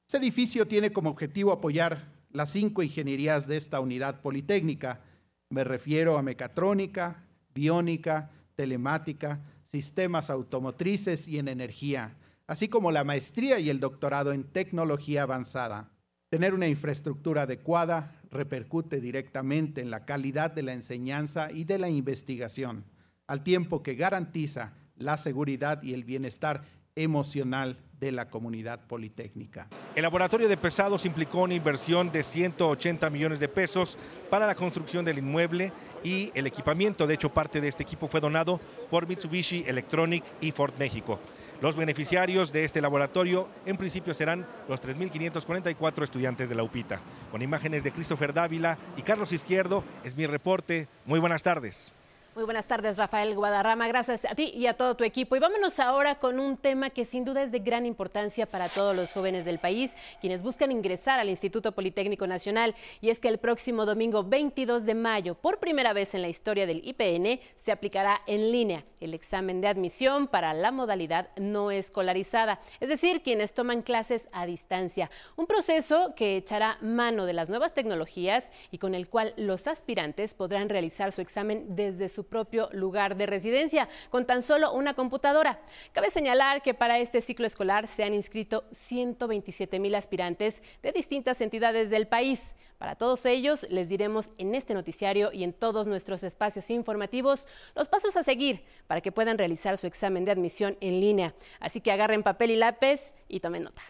Este 0.05 0.17
edificio 0.17 0.67
tiene 0.67 0.91
como 0.91 1.11
objetivo 1.11 1.51
apoyar 1.51 2.07
las 2.31 2.51
cinco 2.51 2.81
ingenierías 2.83 3.47
de 3.47 3.57
esta 3.57 3.79
unidad 3.79 4.21
politécnica. 4.21 5.01
Me 5.49 5.63
refiero 5.63 6.17
a 6.17 6.21
mecatrónica, 6.21 7.23
biónica, 7.53 8.31
telemática, 8.55 9.39
sistemas 9.63 10.29
automotrices 10.29 11.27
y 11.27 11.39
en 11.39 11.47
energía 11.47 12.15
así 12.49 12.67
como 12.67 12.91
la 12.91 13.03
maestría 13.03 13.59
y 13.59 13.69
el 13.69 13.79
doctorado 13.79 14.33
en 14.33 14.43
tecnología 14.43 15.21
avanzada. 15.21 15.91
Tener 16.29 16.55
una 16.55 16.67
infraestructura 16.67 17.43
adecuada 17.43 18.15
repercute 18.31 18.99
directamente 18.99 19.81
en 19.81 19.91
la 19.91 20.03
calidad 20.03 20.49
de 20.49 20.63
la 20.63 20.73
enseñanza 20.73 21.51
y 21.51 21.63
de 21.65 21.77
la 21.77 21.89
investigación, 21.89 22.85
al 23.27 23.43
tiempo 23.43 23.83
que 23.83 23.93
garantiza 23.93 24.73
la 24.97 25.17
seguridad 25.17 25.83
y 25.83 25.93
el 25.93 26.03
bienestar 26.03 26.63
emocional 26.95 27.77
de 27.99 28.11
la 28.11 28.31
comunidad 28.31 28.87
politécnica. 28.87 29.67
El 29.95 30.01
laboratorio 30.01 30.47
de 30.47 30.57
pesados 30.57 31.05
implicó 31.05 31.43
una 31.43 31.53
inversión 31.53 32.11
de 32.11 32.23
180 32.23 33.11
millones 33.11 33.39
de 33.39 33.47
pesos 33.47 33.95
para 34.31 34.47
la 34.47 34.55
construcción 34.55 35.05
del 35.05 35.19
inmueble 35.19 35.71
y 36.03 36.31
el 36.33 36.47
equipamiento. 36.47 37.05
De 37.05 37.13
hecho, 37.13 37.29
parte 37.29 37.61
de 37.61 37.67
este 37.67 37.83
equipo 37.83 38.07
fue 38.07 38.19
donado 38.21 38.59
por 38.89 39.07
Mitsubishi 39.07 39.65
Electronic 39.67 40.23
y 40.41 40.49
Ford 40.49 40.73
México. 40.79 41.19
Los 41.61 41.75
beneficiarios 41.75 42.53
de 42.53 42.63
este 42.63 42.79
laboratorio 42.79 43.49
en 43.65 43.75
principio 43.75 44.13
serán 44.13 44.45
los 44.69 44.81
3.544 44.81 46.03
estudiantes 46.03 46.47
de 46.47 46.55
la 46.55 46.63
UPITA. 46.63 47.01
Con 47.31 47.41
imágenes 47.41 47.83
de 47.83 47.91
Christopher 47.91 48.33
Dávila 48.33 48.77
y 48.95 49.01
Carlos 49.01 49.33
Izquierdo, 49.33 49.83
es 50.05 50.15
mi 50.15 50.25
reporte. 50.25 50.87
Muy 51.05 51.19
buenas 51.19 51.43
tardes. 51.43 51.91
Muy 52.39 52.45
buenas 52.45 52.67
tardes, 52.67 52.95
Rafael 52.95 53.35
Guadarrama. 53.35 53.89
Gracias 53.89 54.23
a 54.23 54.33
ti 54.33 54.53
y 54.55 54.67
a 54.67 54.73
todo 54.73 54.95
tu 54.95 55.03
equipo. 55.03 55.35
Y 55.35 55.39
vámonos 55.39 55.77
ahora 55.77 56.19
con 56.19 56.39
un 56.39 56.55
tema 56.55 56.89
que 56.89 57.03
sin 57.03 57.25
duda 57.25 57.43
es 57.43 57.51
de 57.51 57.59
gran 57.59 57.85
importancia 57.85 58.45
para 58.45 58.69
todos 58.69 58.95
los 58.95 59.11
jóvenes 59.11 59.43
del 59.43 59.59
país, 59.59 59.97
quienes 60.21 60.41
buscan 60.41 60.71
ingresar 60.71 61.19
al 61.19 61.27
Instituto 61.27 61.73
Politécnico 61.73 62.27
Nacional. 62.27 62.75
Y 63.01 63.09
es 63.09 63.19
que 63.19 63.27
el 63.27 63.39
próximo 63.39 63.85
domingo 63.85 64.23
22 64.23 64.85
de 64.85 64.95
mayo, 64.95 65.35
por 65.35 65.59
primera 65.59 65.91
vez 65.91 66.15
en 66.15 66.21
la 66.21 66.29
historia 66.29 66.65
del 66.65 66.81
IPN, 66.87 67.41
se 67.57 67.73
aplicará 67.73 68.21
en 68.25 68.53
línea 68.53 68.85
el 69.01 69.13
examen 69.13 69.59
de 69.59 69.67
admisión 69.67 70.27
para 70.27 70.53
la 70.53 70.71
modalidad 70.71 71.29
no 71.35 71.71
escolarizada, 71.71 72.61
es 72.79 72.87
decir, 72.87 73.21
quienes 73.21 73.53
toman 73.53 73.81
clases 73.81 74.29
a 74.31 74.45
distancia. 74.45 75.11
Un 75.35 75.45
proceso 75.45 76.13
que 76.15 76.37
echará 76.37 76.77
mano 76.79 77.25
de 77.25 77.33
las 77.33 77.49
nuevas 77.49 77.73
tecnologías 77.73 78.53
y 78.71 78.77
con 78.77 78.95
el 78.95 79.09
cual 79.09 79.33
los 79.35 79.67
aspirantes 79.67 80.33
podrán 80.33 80.69
realizar 80.69 81.11
su 81.11 81.19
examen 81.19 81.75
desde 81.75 82.07
su 82.07 82.28
propio 82.29 82.69
lugar 82.71 83.17
de 83.17 83.25
residencia, 83.25 83.89
con 84.09 84.25
tan 84.25 84.41
solo 84.41 84.71
una 84.71 84.93
computadora. 84.93 85.59
Cabe 85.91 86.11
señalar 86.11 86.61
que 86.61 86.73
para 86.73 86.99
este 86.99 87.21
ciclo 87.21 87.45
escolar 87.45 87.87
se 87.87 88.03
han 88.03 88.13
inscrito 88.13 88.63
127 88.71 89.79
mil 89.79 89.95
aspirantes 89.95 90.63
de 90.81 90.91
distintas 90.91 91.41
entidades 91.41 91.89
del 91.89 92.07
país. 92.07 92.55
Para 92.77 92.95
todos 92.95 93.25
ellos 93.25 93.67
les 93.69 93.89
diremos 93.89 94.31
en 94.37 94.55
este 94.55 94.73
noticiario 94.73 95.33
y 95.33 95.43
en 95.43 95.51
todos 95.51 95.85
nuestros 95.85 96.23
espacios 96.23 96.69
informativos 96.69 97.47
los 97.75 97.89
pasos 97.89 98.15
a 98.15 98.23
seguir 98.23 98.63
para 98.87 99.01
que 99.01 99.11
puedan 99.11 99.37
realizar 99.37 99.77
su 99.77 99.85
examen 99.85 100.23
de 100.23 100.31
admisión 100.31 100.77
en 100.79 101.01
línea. 101.01 101.35
Así 101.59 101.81
que 101.81 101.91
agarren 101.91 102.23
papel 102.23 102.51
y 102.51 102.55
lápiz 102.55 103.13
y 103.27 103.41
tomen 103.41 103.63
nota. 103.63 103.81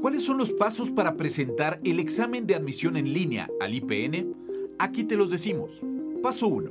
¿Cuáles 0.00 0.22
son 0.22 0.38
los 0.38 0.52
pasos 0.52 0.92
para 0.92 1.16
presentar 1.16 1.80
el 1.82 1.98
examen 1.98 2.46
de 2.46 2.54
admisión 2.54 2.96
en 2.96 3.12
línea 3.12 3.48
al 3.58 3.74
IPN? 3.74 4.32
Aquí 4.78 5.02
te 5.02 5.16
los 5.16 5.28
decimos. 5.28 5.82
Paso 6.22 6.46
1. 6.46 6.70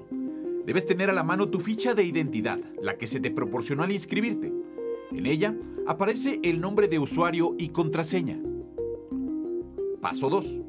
Debes 0.66 0.86
tener 0.86 1.10
a 1.10 1.13
la 1.13 1.24
mano 1.24 1.50
tu 1.50 1.60
ficha 1.60 1.94
de 1.94 2.06
identidad, 2.06 2.58
la 2.82 2.98
que 2.98 3.06
se 3.06 3.20
te 3.20 3.30
proporcionó 3.30 3.84
al 3.84 3.92
inscribirte. 3.92 4.54
En 5.12 5.26
ella 5.26 5.54
aparece 5.86 6.40
el 6.42 6.62
nombre 6.62 6.88
de 6.88 7.00
usuario 7.00 7.54
y 7.58 7.70
contraseña. 7.70 8.40
Paso 10.00 10.30
2. 10.30 10.62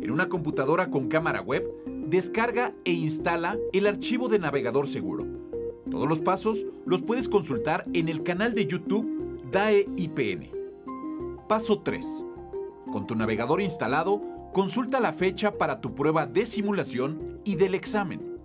En 0.00 0.10
una 0.10 0.28
computadora 0.28 0.90
con 0.90 1.08
cámara 1.08 1.40
web, 1.40 1.64
descarga 2.08 2.74
e 2.84 2.90
instala 2.90 3.58
el 3.72 3.86
archivo 3.86 4.28
de 4.28 4.40
navegador 4.40 4.88
seguro. 4.88 5.24
Todos 5.88 6.08
los 6.08 6.18
pasos 6.18 6.66
los 6.84 7.02
puedes 7.02 7.28
consultar 7.28 7.84
en 7.92 8.08
el 8.08 8.24
canal 8.24 8.54
de 8.54 8.66
YouTube 8.66 9.40
DAE 9.52 9.84
IPN. 9.96 10.61
Paso 11.52 11.80
3. 11.80 12.06
Con 12.90 13.06
tu 13.06 13.14
navegador 13.14 13.60
instalado, 13.60 14.22
consulta 14.54 15.00
la 15.00 15.12
fecha 15.12 15.58
para 15.58 15.82
tu 15.82 15.94
prueba 15.94 16.24
de 16.24 16.46
simulación 16.46 17.42
y 17.44 17.56
del 17.56 17.74
examen. 17.74 18.40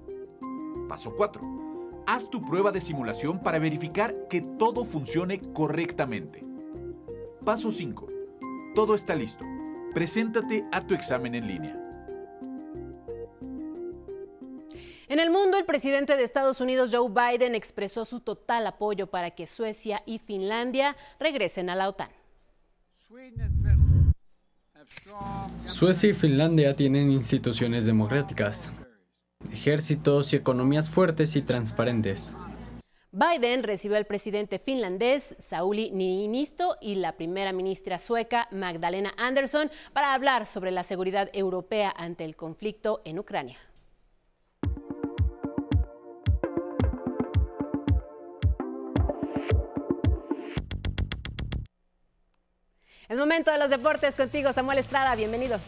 Paso 0.89 1.15
4. 1.15 2.03
Haz 2.05 2.29
tu 2.29 2.43
prueba 2.43 2.73
de 2.73 2.81
simulación 2.81 3.39
para 3.39 3.59
verificar 3.59 4.27
que 4.27 4.41
todo 4.41 4.83
funcione 4.83 5.39
correctamente. 5.53 6.43
Paso 7.45 7.71
5. 7.71 8.09
Todo 8.75 8.93
está 8.93 9.15
listo. 9.15 9.45
Preséntate 9.93 10.65
a 10.73 10.81
tu 10.81 10.93
examen 10.93 11.33
en 11.35 11.47
línea. 11.47 11.81
En 15.07 15.19
el 15.21 15.29
mundo, 15.29 15.57
el 15.57 15.63
presidente 15.63 16.17
de 16.17 16.25
Estados 16.25 16.59
Unidos, 16.59 16.93
Joe 16.93 17.07
Biden, 17.07 17.55
expresó 17.55 18.03
su 18.03 18.19
total 18.19 18.67
apoyo 18.67 19.07
para 19.07 19.31
que 19.31 19.47
Suecia 19.47 20.03
y 20.05 20.19
Finlandia 20.19 20.97
regresen 21.21 21.69
a 21.69 21.75
la 21.75 21.87
OTAN. 21.87 22.16
Suecia 25.67 26.09
y 26.09 26.13
Finlandia 26.13 26.75
tienen 26.75 27.09
instituciones 27.11 27.85
democráticas, 27.85 28.73
ejércitos 29.51 30.33
y 30.33 30.35
economías 30.35 30.89
fuertes 30.89 31.35
y 31.35 31.41
transparentes. 31.41 32.35
Biden 33.11 33.63
recibió 33.63 33.95
al 33.97 34.05
presidente 34.05 34.59
finlandés 34.59 35.37
Sauli 35.39 35.91
Niinisto 35.91 36.75
y 36.81 36.95
la 36.95 37.13
primera 37.13 37.53
ministra 37.53 37.97
sueca 37.97 38.49
Magdalena 38.51 39.13
Andersson 39.17 39.71
para 39.93 40.13
hablar 40.13 40.45
sobre 40.45 40.71
la 40.71 40.83
seguridad 40.83 41.29
europea 41.33 41.93
ante 41.95 42.25
el 42.25 42.35
conflicto 42.35 43.01
en 43.05 43.19
Ucrania. 43.19 43.57
Es 53.09 53.17
momento 53.17 53.51
de 53.51 53.57
los 53.57 53.69
deportes 53.69 54.15
contigo, 54.15 54.51
Samuel 54.51 54.79
Estrada. 54.79 55.15
Bienvenido. 55.15 55.61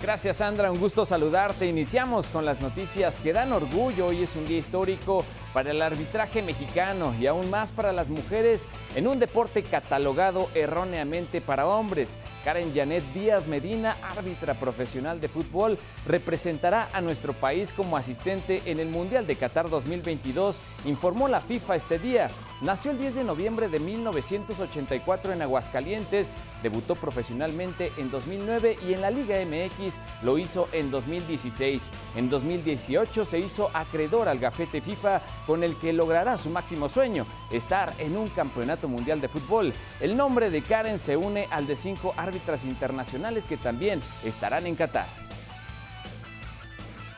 Gracias 0.00 0.36
Sandra, 0.36 0.70
un 0.70 0.78
gusto 0.78 1.04
saludarte. 1.04 1.66
Iniciamos 1.66 2.28
con 2.28 2.44
las 2.44 2.60
noticias 2.60 3.18
que 3.18 3.32
dan 3.32 3.52
orgullo. 3.52 4.06
Hoy 4.06 4.22
es 4.22 4.36
un 4.36 4.44
día 4.44 4.58
histórico 4.58 5.24
para 5.54 5.70
el 5.70 5.80
arbitraje 5.80 6.42
mexicano 6.42 7.14
y 7.18 7.28
aún 7.28 7.48
más 7.48 7.70
para 7.70 7.92
las 7.92 8.10
mujeres 8.10 8.68
en 8.96 9.06
un 9.06 9.20
deporte 9.20 9.62
catalogado 9.62 10.50
erróneamente 10.54 11.40
para 11.40 11.68
hombres. 11.68 12.18
Karen 12.44 12.74
Janet 12.74 13.04
Díaz 13.14 13.46
Medina, 13.46 13.96
árbitra 14.02 14.54
profesional 14.54 15.20
de 15.20 15.28
fútbol, 15.28 15.78
representará 16.06 16.88
a 16.92 17.00
nuestro 17.00 17.32
país 17.32 17.72
como 17.72 17.96
asistente 17.96 18.62
en 18.66 18.80
el 18.80 18.88
Mundial 18.88 19.26
de 19.26 19.36
Qatar 19.36 19.70
2022, 19.70 20.58
informó 20.84 21.28
la 21.28 21.40
FIFA 21.40 21.76
este 21.76 21.98
día. 21.98 22.28
Nació 22.60 22.90
el 22.90 22.98
10 22.98 23.14
de 23.14 23.24
noviembre 23.24 23.68
de 23.68 23.78
1984 23.78 25.32
en 25.32 25.42
Aguascalientes, 25.42 26.34
debutó 26.62 26.96
profesionalmente 26.96 27.92
en 27.96 28.10
2009 28.10 28.78
y 28.88 28.92
en 28.92 29.00
la 29.00 29.10
Liga 29.10 29.36
MX 29.44 29.98
lo 30.22 30.38
hizo 30.38 30.68
en 30.72 30.90
2016. 30.90 31.90
En 32.16 32.28
2018 32.28 33.24
se 33.24 33.38
hizo 33.38 33.70
acreedor 33.72 34.28
al 34.28 34.38
gafete 34.38 34.80
FIFA 34.80 35.22
con 35.46 35.64
el 35.64 35.76
que 35.76 35.92
logrará 35.92 36.38
su 36.38 36.50
máximo 36.50 36.88
sueño, 36.88 37.26
estar 37.50 37.92
en 37.98 38.16
un 38.16 38.28
campeonato 38.28 38.88
mundial 38.88 39.20
de 39.20 39.28
fútbol. 39.28 39.72
El 40.00 40.16
nombre 40.16 40.50
de 40.50 40.62
Karen 40.62 40.98
se 40.98 41.16
une 41.16 41.46
al 41.50 41.66
de 41.66 41.76
cinco 41.76 42.14
árbitras 42.16 42.64
internacionales 42.64 43.46
que 43.46 43.56
también 43.56 44.02
estarán 44.24 44.66
en 44.66 44.76
Qatar. 44.76 45.06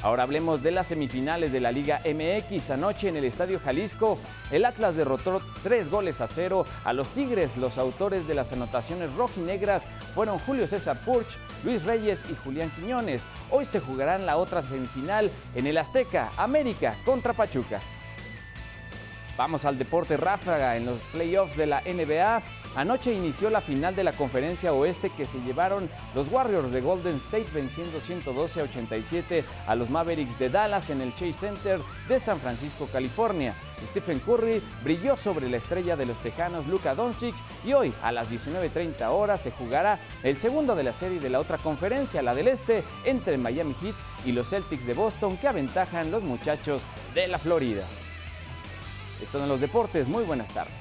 Ahora 0.02 0.22
hablemos 0.22 0.62
de 0.62 0.70
las 0.70 0.86
semifinales 0.86 1.50
de 1.50 1.58
la 1.60 1.72
Liga 1.72 2.00
MX. 2.04 2.70
Anoche 2.70 3.08
en 3.08 3.16
el 3.16 3.24
Estadio 3.24 3.58
Jalisco, 3.58 4.18
el 4.52 4.64
Atlas 4.64 4.94
derrotó 4.94 5.40
tres 5.64 5.90
goles 5.90 6.20
a 6.20 6.28
cero 6.28 6.64
a 6.84 6.92
los 6.92 7.08
Tigres. 7.08 7.56
Los 7.56 7.76
autores 7.76 8.28
de 8.28 8.34
las 8.34 8.52
anotaciones 8.52 9.12
rojinegras 9.14 9.88
fueron 10.14 10.38
Julio 10.38 10.66
César 10.68 10.96
Purch, 11.04 11.38
Luis 11.64 11.82
Reyes 11.82 12.24
y 12.30 12.36
Julián 12.36 12.70
Quiñones. 12.76 13.26
Hoy 13.50 13.64
se 13.64 13.80
jugarán 13.80 14.26
la 14.26 14.36
otra 14.36 14.62
semifinal 14.62 15.30
en 15.56 15.66
el 15.66 15.76
Azteca, 15.76 16.30
América 16.36 16.96
contra 17.04 17.32
Pachuca. 17.32 17.80
Vamos 19.36 19.66
al 19.66 19.76
deporte 19.76 20.16
ráfaga 20.16 20.76
en 20.76 20.86
los 20.86 21.00
playoffs 21.12 21.56
de 21.58 21.66
la 21.66 21.82
NBA. 21.82 22.42
Anoche 22.74 23.12
inició 23.12 23.50
la 23.50 23.60
final 23.60 23.94
de 23.94 24.02
la 24.02 24.12
conferencia 24.12 24.72
oeste 24.72 25.10
que 25.10 25.26
se 25.26 25.40
llevaron 25.40 25.90
los 26.14 26.28
Warriors 26.28 26.72
de 26.72 26.80
Golden 26.80 27.16
State 27.16 27.48
venciendo 27.52 28.00
112 28.00 28.60
a 28.60 28.64
87 28.64 29.44
a 29.66 29.74
los 29.74 29.90
Mavericks 29.90 30.38
de 30.38 30.48
Dallas 30.48 30.88
en 30.88 31.02
el 31.02 31.12
Chase 31.12 31.34
Center 31.34 31.80
de 32.08 32.18
San 32.18 32.38
Francisco, 32.38 32.88
California. 32.90 33.54
Stephen 33.82 34.20
Curry 34.20 34.62
brilló 34.82 35.18
sobre 35.18 35.50
la 35.50 35.58
estrella 35.58 35.96
de 35.96 36.06
los 36.06 36.16
Tejanos 36.18 36.66
Luka 36.66 36.94
Doncic 36.94 37.34
y 37.62 37.74
hoy 37.74 37.92
a 38.02 38.12
las 38.12 38.30
19.30 38.30 39.06
horas 39.08 39.42
se 39.42 39.50
jugará 39.50 39.98
el 40.22 40.38
segundo 40.38 40.74
de 40.74 40.82
la 40.82 40.94
serie 40.94 41.20
de 41.20 41.28
la 41.28 41.40
otra 41.40 41.58
conferencia, 41.58 42.22
la 42.22 42.34
del 42.34 42.48
este, 42.48 42.84
entre 43.04 43.36
Miami 43.36 43.74
Heat 43.82 43.94
y 44.24 44.32
los 44.32 44.48
Celtics 44.48 44.86
de 44.86 44.94
Boston 44.94 45.36
que 45.36 45.48
aventajan 45.48 46.10
los 46.10 46.22
muchachos 46.22 46.84
de 47.14 47.28
la 47.28 47.38
Florida. 47.38 47.84
Esto 49.22 49.42
en 49.42 49.48
los 49.48 49.60
deportes. 49.60 50.08
Muy 50.08 50.24
buenas 50.24 50.50
tardes. 50.52 50.74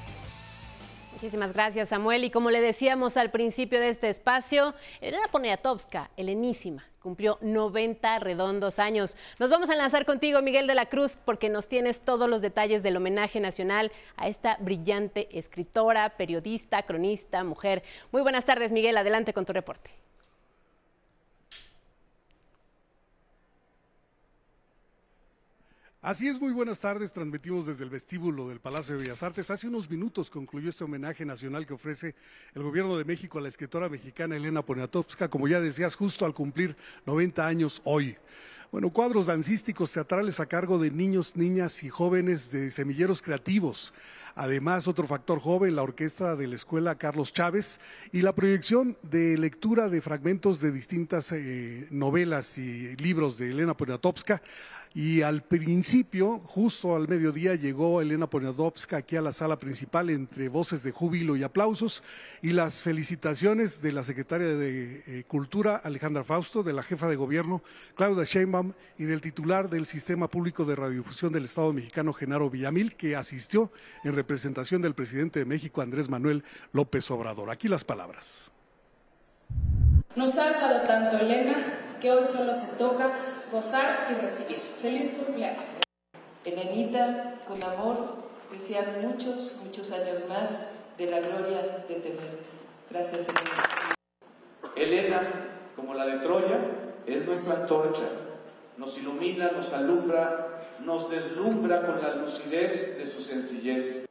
Muchísimas 1.16 1.54
gracias, 1.54 1.88
Samuel. 1.88 2.24
Y 2.24 2.30
como 2.30 2.50
le 2.50 2.60
decíamos 2.60 3.16
al 3.16 3.30
principio 3.30 3.80
de 3.80 3.88
este 3.88 4.10
espacio, 4.10 4.74
Elena 5.00 5.28
Poniatowska, 5.32 6.10
helenísima, 6.18 6.84
cumplió 7.00 7.38
90 7.40 8.18
redondos 8.18 8.78
años. 8.78 9.16
Nos 9.38 9.48
vamos 9.48 9.70
a 9.70 9.72
enlazar 9.72 10.04
contigo, 10.04 10.42
Miguel 10.42 10.66
de 10.66 10.74
la 10.74 10.86
Cruz, 10.86 11.16
porque 11.24 11.48
nos 11.48 11.68
tienes 11.68 12.00
todos 12.00 12.28
los 12.28 12.42
detalles 12.42 12.82
del 12.82 12.98
homenaje 12.98 13.40
nacional 13.40 13.92
a 14.16 14.28
esta 14.28 14.58
brillante 14.60 15.38
escritora, 15.38 16.10
periodista, 16.18 16.82
cronista, 16.82 17.44
mujer. 17.44 17.82
Muy 18.12 18.20
buenas 18.20 18.44
tardes, 18.44 18.70
Miguel. 18.70 18.98
Adelante 18.98 19.32
con 19.32 19.46
tu 19.46 19.54
reporte. 19.54 19.90
Así 26.06 26.28
es, 26.28 26.40
muy 26.40 26.52
buenas 26.52 26.80
tardes. 26.80 27.12
Transmitimos 27.12 27.66
desde 27.66 27.82
el 27.82 27.90
vestíbulo 27.90 28.48
del 28.48 28.60
Palacio 28.60 28.94
de 28.94 29.02
Bellas 29.02 29.24
Artes. 29.24 29.50
Hace 29.50 29.66
unos 29.66 29.90
minutos 29.90 30.30
concluyó 30.30 30.70
este 30.70 30.84
homenaje 30.84 31.24
nacional 31.26 31.66
que 31.66 31.74
ofrece 31.74 32.14
el 32.54 32.62
Gobierno 32.62 32.96
de 32.96 33.04
México 33.04 33.38
a 33.38 33.40
la 33.40 33.48
escritora 33.48 33.88
mexicana 33.88 34.36
Elena 34.36 34.62
Poniatowska, 34.62 35.26
como 35.28 35.48
ya 35.48 35.60
decías, 35.60 35.96
justo 35.96 36.24
al 36.24 36.32
cumplir 36.32 36.76
90 37.06 37.44
años 37.44 37.82
hoy. 37.82 38.16
Bueno, 38.70 38.90
cuadros 38.90 39.26
dancísticos 39.26 39.90
teatrales 39.90 40.38
a 40.38 40.46
cargo 40.46 40.78
de 40.78 40.92
niños, 40.92 41.34
niñas 41.34 41.82
y 41.82 41.88
jóvenes 41.88 42.52
de 42.52 42.70
semilleros 42.70 43.20
creativos. 43.20 43.92
Además, 44.38 44.86
otro 44.86 45.06
factor 45.06 45.40
joven, 45.40 45.76
la 45.76 45.82
orquesta 45.82 46.36
de 46.36 46.46
la 46.46 46.56
escuela 46.56 46.96
Carlos 46.96 47.32
Chávez 47.32 47.80
y 48.12 48.20
la 48.20 48.34
proyección 48.34 48.94
de 49.02 49.38
lectura 49.38 49.88
de 49.88 50.02
fragmentos 50.02 50.60
de 50.60 50.72
distintas 50.72 51.32
eh, 51.32 51.86
novelas 51.90 52.58
y 52.58 52.94
libros 52.96 53.38
de 53.38 53.50
Elena 53.50 53.74
Poniatowska. 53.74 54.42
Y 54.94 55.20
al 55.20 55.42
principio, 55.42 56.38
justo 56.46 56.96
al 56.96 57.06
mediodía, 57.06 57.54
llegó 57.54 58.00
Elena 58.00 58.30
Poniatowska 58.30 58.96
aquí 58.96 59.16
a 59.16 59.20
la 59.20 59.34
sala 59.34 59.58
principal 59.58 60.08
entre 60.08 60.48
voces 60.48 60.82
de 60.84 60.90
júbilo 60.90 61.36
y 61.36 61.42
aplausos 61.42 62.02
y 62.40 62.52
las 62.52 62.82
felicitaciones 62.82 63.82
de 63.82 63.92
la 63.92 64.02
secretaria 64.02 64.48
de 64.48 65.02
eh, 65.06 65.24
Cultura, 65.28 65.76
Alejandra 65.76 66.24
Fausto, 66.24 66.62
de 66.62 66.72
la 66.72 66.82
jefa 66.82 67.08
de 67.08 67.16
gobierno, 67.16 67.62
Claudia 67.94 68.24
Sheinbaum, 68.24 68.72
y 68.96 69.04
del 69.04 69.20
titular 69.20 69.68
del 69.68 69.84
Sistema 69.84 70.28
Público 70.28 70.64
de 70.64 70.76
Radiodifusión 70.76 71.30
del 71.30 71.44
Estado 71.44 71.74
mexicano, 71.74 72.14
Genaro 72.14 72.48
Villamil, 72.48 72.96
que 72.96 73.16
asistió 73.16 73.70
en 74.02 74.14
representación 74.26 74.82
del 74.82 74.92
presidente 74.92 75.38
de 75.38 75.44
México, 75.44 75.82
Andrés 75.82 76.08
Manuel 76.08 76.42
López 76.72 77.08
Obrador. 77.12 77.48
Aquí 77.48 77.68
las 77.68 77.84
palabras. 77.84 78.50
Nos 80.16 80.36
has 80.36 80.60
dado 80.60 80.84
tanto, 80.84 81.16
Elena, 81.16 81.54
que 82.00 82.10
hoy 82.10 82.24
solo 82.24 82.54
te 82.56 82.66
toca 82.76 83.12
gozar 83.52 84.08
y 84.10 84.20
recibir. 84.20 84.58
Feliz 84.82 85.12
cumpleaños. 85.12 85.82
Elenita, 86.44 87.40
con 87.46 87.62
amor, 87.62 88.16
que 88.50 88.58
sean 88.58 89.00
muchos, 89.00 89.60
muchos 89.64 89.92
años 89.92 90.24
más 90.28 90.70
de 90.98 91.06
la 91.06 91.20
gloria 91.20 91.84
de 91.88 91.94
tenerte. 91.94 92.50
Gracias, 92.90 93.28
Elena. 93.28 93.94
Elena, 94.74 95.20
como 95.76 95.94
la 95.94 96.04
de 96.04 96.18
Troya, 96.18 96.58
es 97.06 97.24
nuestra 97.26 97.62
antorcha. 97.62 98.08
Nos 98.76 98.98
ilumina, 98.98 99.52
nos 99.52 99.72
alumbra, 99.72 100.74
nos 100.84 101.10
deslumbra 101.10 101.86
con 101.86 102.02
la 102.02 102.16
lucidez 102.16 102.98
de 102.98 103.06
su 103.06 103.20
sencillez. 103.20 104.05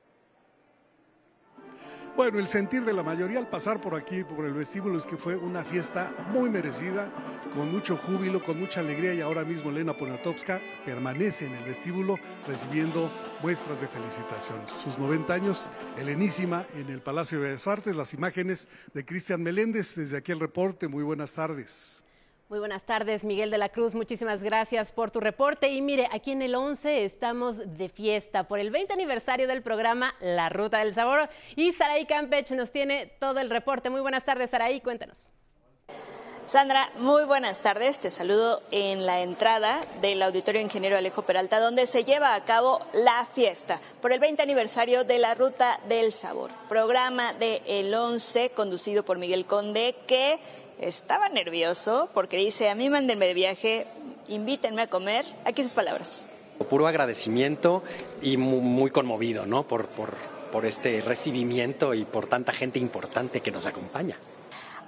Bueno, 2.16 2.40
el 2.40 2.48
sentir 2.48 2.86
de 2.86 2.94
la 2.94 3.04
mayoría 3.04 3.40
al 3.40 3.50
pasar 3.50 3.82
por 3.82 3.94
aquí, 3.94 4.24
por 4.24 4.46
el 4.46 4.54
vestíbulo, 4.54 4.98
es 4.98 5.06
que 5.06 5.18
fue 5.18 5.36
una 5.36 5.66
fiesta 5.66 6.14
muy 6.32 6.50
merecida, 6.50 7.12
con 7.54 7.70
mucho 7.70 7.98
júbilo, 7.98 8.42
con 8.42 8.58
mucha 8.58 8.80
alegría 8.80 9.14
y 9.14 9.20
ahora 9.20 9.44
mismo 9.44 9.70
Elena 9.70 9.92
Poniatowska 9.92 10.62
permanece 10.86 11.48
en 11.48 11.54
el 11.56 11.66
vestíbulo 11.66 12.18
recibiendo 12.48 13.12
muestras 13.42 13.82
de 13.82 13.90
felicitación. 13.90 14.62
Sus 14.82 14.98
90 14.98 15.34
años, 15.34 15.70
helenísima 15.98 16.64
en 16.76 16.88
el 16.88 17.02
Palacio 17.02 17.38
de 17.42 17.48
Bellas 17.48 17.68
Artes, 17.68 17.94
las 17.94 18.14
imágenes 18.14 18.70
de 18.94 19.04
Cristian 19.04 19.44
Meléndez. 19.44 19.96
Desde 19.96 20.16
aquí 20.16 20.32
el 20.32 20.40
reporte, 20.40 20.88
muy 20.88 21.04
buenas 21.04 21.34
tardes. 21.34 22.05
Muy 22.48 22.60
buenas 22.60 22.84
tardes, 22.84 23.24
Miguel 23.24 23.50
de 23.50 23.58
la 23.58 23.70
Cruz. 23.70 23.96
Muchísimas 23.96 24.44
gracias 24.44 24.92
por 24.92 25.10
tu 25.10 25.20
reporte. 25.20 25.70
Y 25.70 25.82
mire, 25.82 26.08
aquí 26.12 26.32
en 26.32 26.44
el 26.44 26.54
11 26.54 27.04
estamos 27.04 27.58
de 27.76 27.90
fiesta 27.90 28.48
por 28.48 28.60
el 28.60 28.70
20 28.70 28.94
aniversario 28.94 29.48
del 29.48 29.64
programa 29.64 30.14
La 30.20 30.50
Ruta 30.50 30.78
del 30.78 30.94
Sabor. 30.94 31.28
Y 31.56 31.74
Saraí 31.74 32.06
Campech 32.06 32.52
nos 32.52 32.70
tiene 32.70 33.08
todo 33.20 33.40
el 33.40 33.50
reporte. 33.50 33.90
Muy 33.90 34.02
buenas 34.02 34.26
tardes, 34.26 34.52
Saraí. 34.52 34.80
Cuéntanos. 34.80 35.32
Sandra, 36.48 36.92
muy 37.00 37.24
buenas 37.24 37.62
tardes. 37.62 38.00
Te 38.00 38.12
saludo 38.12 38.62
en 38.70 39.08
la 39.08 39.22
entrada 39.22 39.82
del 40.00 40.22
Auditorio 40.22 40.62
Ingeniero 40.62 40.96
Alejo 40.96 41.24
Peralta, 41.24 41.60
donde 41.60 41.88
se 41.88 42.04
lleva 42.04 42.36
a 42.36 42.46
cabo 42.46 42.80
la 42.94 43.26
fiesta 43.34 43.82
por 44.00 44.14
el 44.14 44.20
20 44.20 44.44
aniversario 44.44 45.04
de 45.04 45.18
la 45.18 45.34
Ruta 45.34 45.80
del 45.90 46.14
Sabor, 46.14 46.52
programa 46.70 47.34
de 47.34 47.64
El 47.66 47.92
11 47.92 48.52
conducido 48.52 49.04
por 49.04 49.18
Miguel 49.18 49.48
Conde, 49.48 49.96
que 50.06 50.40
estaba 50.80 51.30
nervioso 51.30 52.10
porque 52.14 52.38
dice, 52.38 52.70
a 52.70 52.76
mí 52.76 52.90
mándenme 52.90 53.28
de 53.28 53.34
viaje, 53.34 53.88
invítenme 54.28 54.84
a 54.84 54.88
comer. 54.88 55.26
Aquí 55.46 55.64
sus 55.64 55.74
palabras. 55.74 56.28
Puro 56.70 56.88
agradecimiento 56.88 57.84
y 58.22 58.38
muy, 58.38 58.92
conmovido, 58.92 59.46
¿no? 59.46 59.68
Por, 59.68 59.88
por, 59.88 60.16
por 60.52 60.66
este 60.66 61.02
recibimiento 61.02 61.94
y 61.94 62.06
por 62.06 62.28
tanta 62.28 62.54
gente 62.54 62.80
importante 62.80 63.42
que 63.42 63.52
nos 63.52 63.66
acompaña. 63.66 64.18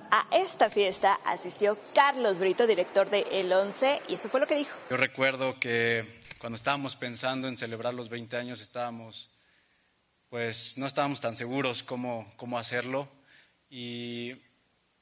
A 0.10 0.26
esta 0.32 0.70
fiesta 0.70 1.20
asistió 1.26 1.78
Carlos 1.94 2.40
Brito, 2.40 2.66
director 2.66 3.10
de 3.10 3.28
El 3.30 3.52
11, 3.52 4.04
y 4.08 4.14
esto 4.14 4.30
fue 4.30 4.40
lo 4.40 4.48
que 4.48 4.56
dijo. 4.56 4.78
Yo 4.90 4.96
recuerdo 4.96 5.60
que 5.60 6.22
cuando 6.40 6.56
estábamos 6.56 6.96
pensando 6.96 7.50
en 7.50 7.58
celebrar 7.58 7.94
los 7.94 8.08
20 8.08 8.38
años 8.38 8.62
estábamos, 8.62 9.30
pues 10.30 10.78
no 10.78 10.86
estábamos 10.86 11.20
tan 11.20 11.36
seguros 11.36 11.84
cómo, 11.84 12.32
cómo 12.38 12.58
hacerlo 12.58 13.10
y, 13.70 14.47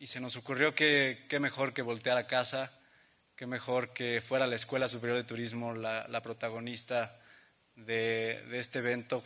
y 0.05 0.07
se 0.07 0.19
nos 0.19 0.37
ocurrió 0.37 0.75
que 0.75 1.25
qué 1.27 1.39
mejor 1.39 1.73
que 1.73 1.81
voltear 1.81 2.15
a 2.15 2.27
casa, 2.27 2.71
qué 3.35 3.47
mejor 3.47 3.91
que 3.91 4.21
fuera 4.21 4.45
la 4.45 4.55
Escuela 4.55 4.87
Superior 4.87 5.17
de 5.17 5.23
Turismo 5.23 5.73
la, 5.73 6.07
la 6.09 6.21
protagonista 6.21 7.19
de, 7.75 8.45
de 8.47 8.59
este 8.59 8.77
evento. 8.77 9.23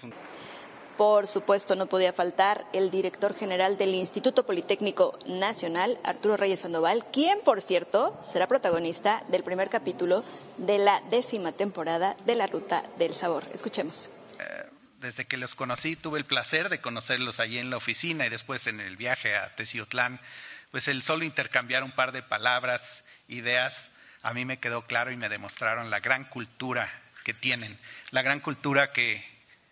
Por 0.96 1.28
supuesto, 1.28 1.76
no 1.76 1.88
podía 1.88 2.14
faltar 2.14 2.66
el 2.72 2.92
director 2.92 3.36
general 3.36 3.78
del 3.78 3.94
Instituto 3.94 4.46
Politécnico 4.46 5.20
Nacional, 5.28 6.00
Arturo 6.06 6.38
Reyes 6.38 6.62
Sandoval, 6.62 7.04
quien, 7.12 7.42
por 7.42 7.62
cierto, 7.62 8.18
será 8.22 8.48
protagonista 8.48 9.26
del 9.28 9.44
primer 9.44 9.68
capítulo 9.68 10.24
de 10.56 10.78
la 10.78 11.02
décima 11.10 11.52
temporada 11.52 12.16
de 12.26 12.36
La 12.36 12.48
Ruta 12.48 12.84
del 12.98 13.16
Sabor. 13.16 13.44
Escuchemos. 13.54 14.10
Eh, 14.40 14.70
desde 15.02 15.26
que 15.26 15.36
los 15.36 15.56
conocí, 15.56 15.98
tuve 15.98 16.20
el 16.20 16.26
placer 16.26 16.70
de 16.70 16.80
conocerlos 16.80 17.42
allí 17.42 17.58
en 17.58 17.70
la 17.70 17.76
oficina 17.76 18.26
y 18.26 18.30
después 18.30 18.66
en 18.68 18.80
el 18.80 18.96
viaje 18.96 19.36
a 19.36 19.54
Teciutlán. 19.58 20.22
Pues 20.72 20.88
el 20.88 21.02
solo 21.02 21.24
intercambiar 21.24 21.84
un 21.84 21.92
par 21.92 22.12
de 22.12 22.22
palabras, 22.22 23.04
ideas, 23.28 23.90
a 24.22 24.34
mí 24.34 24.46
me 24.46 24.60
quedó 24.60 24.86
claro 24.86 25.12
y 25.12 25.18
me 25.18 25.30
demostraron 25.30 25.90
la 25.90 26.00
gran 26.00 26.26
cultura 26.26 26.92
que 27.24 27.34
tienen, 27.34 27.80
la 28.12 28.22
gran 28.22 28.40
cultura 28.40 28.92
que 28.92 29.26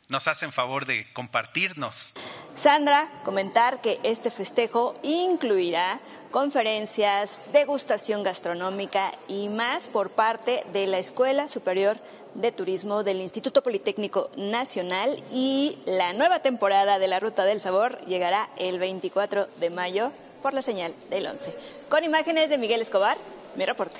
nos 0.10 0.27
hacen 0.27 0.51
favor 0.51 0.86
de 0.86 1.12
compartirnos. 1.13 2.13
Sandra, 2.55 3.07
comentar 3.23 3.81
que 3.81 3.99
este 4.01 4.31
festejo 4.31 4.99
incluirá 5.03 5.99
conferencias, 6.31 7.43
degustación 7.51 8.23
gastronómica 8.23 9.13
y 9.27 9.49
más 9.49 9.89
por 9.89 10.10
parte 10.10 10.63
de 10.73 10.88
la 10.88 10.97
Escuela 10.97 11.47
Superior 11.47 11.97
de 12.33 12.51
Turismo 12.51 13.03
del 13.03 13.21
Instituto 13.21 13.62
Politécnico 13.62 14.31
Nacional 14.38 15.21
y 15.31 15.77
la 15.86 16.13
nueva 16.13 16.39
temporada 16.39 16.97
de 16.97 17.07
la 17.07 17.19
Ruta 17.19 17.45
del 17.45 17.62
Sabor 17.62 18.03
llegará 18.05 18.49
el 18.57 18.79
24 18.79 19.47
de 19.60 19.69
mayo 19.69 20.12
por 20.41 20.54
la 20.54 20.62
señal 20.62 20.93
del 21.10 21.28
11. 21.28 21.56
Con 21.89 22.04
imágenes 22.04 22.50
de 22.50 22.58
Miguel 22.58 22.82
Escobar, 22.82 23.17
mi 23.56 23.65
reporte. 23.65 24.00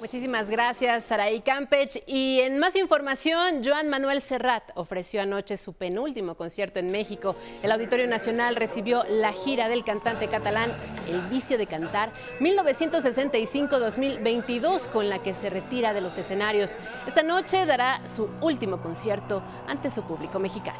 Muchísimas 0.00 0.48
gracias, 0.48 1.04
Saraí 1.04 1.40
Campech. 1.40 2.04
Y 2.06 2.38
en 2.40 2.60
más 2.60 2.76
información, 2.76 3.64
Joan 3.64 3.88
Manuel 3.88 4.22
Serrat 4.22 4.62
ofreció 4.76 5.20
anoche 5.20 5.56
su 5.56 5.72
penúltimo 5.72 6.36
concierto 6.36 6.78
en 6.78 6.92
México. 6.92 7.34
El 7.64 7.72
Auditorio 7.72 8.06
Nacional 8.06 8.54
recibió 8.54 9.02
la 9.08 9.32
gira 9.32 9.68
del 9.68 9.82
cantante 9.82 10.28
catalán 10.28 10.70
El 11.08 11.20
Vicio 11.22 11.58
de 11.58 11.66
Cantar 11.66 12.12
1965-2022, 12.38 14.82
con 14.92 15.08
la 15.08 15.18
que 15.18 15.34
se 15.34 15.50
retira 15.50 15.92
de 15.92 16.00
los 16.00 16.16
escenarios. 16.16 16.76
Esta 17.08 17.24
noche 17.24 17.66
dará 17.66 18.00
su 18.06 18.30
último 18.40 18.80
concierto 18.80 19.42
ante 19.66 19.90
su 19.90 20.04
público 20.04 20.38
mexicano. 20.38 20.78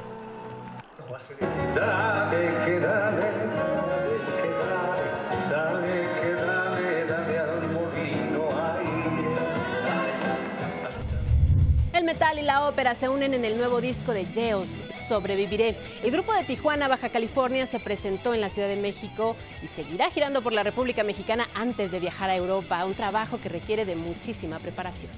La 12.49 12.67
ópera 12.67 12.95
se 12.95 13.11
unen 13.11 13.35
en 13.35 13.45
el 13.45 13.59
nuevo 13.59 13.83
disco 13.83 14.15
de 14.15 14.25
Geos, 14.25 14.83
Sobreviviré. 15.07 15.77
El 16.03 16.11
grupo 16.11 16.33
de 16.33 16.45
Tijuana, 16.45 16.89
Baja 16.89 17.11
California, 17.11 17.67
se 17.67 17.79
presentó 17.79 18.33
en 18.33 18.41
la 18.41 18.49
Ciudad 18.49 18.69
de 18.69 18.77
México 18.77 19.37
y 19.63 19.69
seguirá 19.69 20.09
girando 20.09 20.41
por 20.41 20.55
la 20.55 20.63
República 20.63 21.05
Mexicana 21.05 21.47
antes 21.55 21.91
de 21.91 22.01
viajar 22.01 22.31
a 22.31 22.37
Europa, 22.37 22.83
un 22.87 22.95
trabajo 22.95 23.39
que 23.39 23.51
requiere 23.51 23.85
de 23.85 23.97
muchísima 23.97 24.59
preparación. 24.61 25.13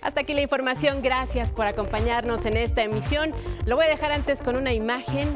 Hasta 0.00 0.20
aquí 0.22 0.32
la 0.32 0.40
información, 0.40 1.02
gracias 1.02 1.52
por 1.52 1.66
acompañarnos 1.66 2.46
en 2.46 2.56
esta 2.56 2.82
emisión. 2.82 3.32
Lo 3.66 3.76
voy 3.76 3.84
a 3.84 3.90
dejar 3.90 4.12
antes 4.12 4.40
con 4.40 4.56
una 4.56 4.72
imagen 4.72 5.28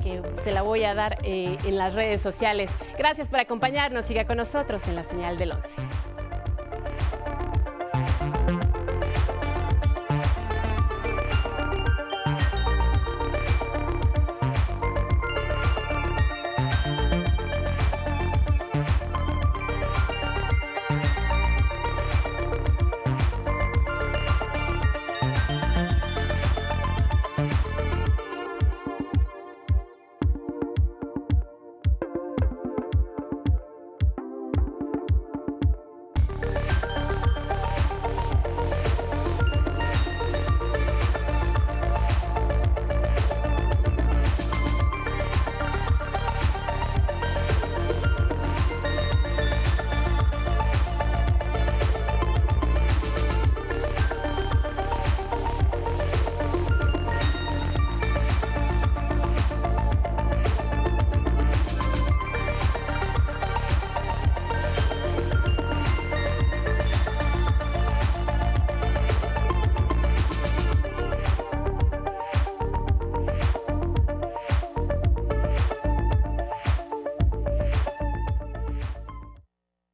que 0.00 0.22
se 0.40 0.52
la 0.52 0.62
voy 0.62 0.84
a 0.84 0.94
dar 0.94 1.18
eh, 1.24 1.56
en 1.64 1.76
las 1.76 1.94
redes 1.94 2.22
sociales. 2.22 2.70
Gracias 2.96 3.26
por 3.26 3.40
acompañarnos, 3.40 4.04
siga 4.04 4.26
con 4.26 4.36
nosotros 4.36 4.86
en 4.86 4.94
la 4.94 5.02
señal 5.02 5.38
del 5.38 5.50
11. 5.50 5.74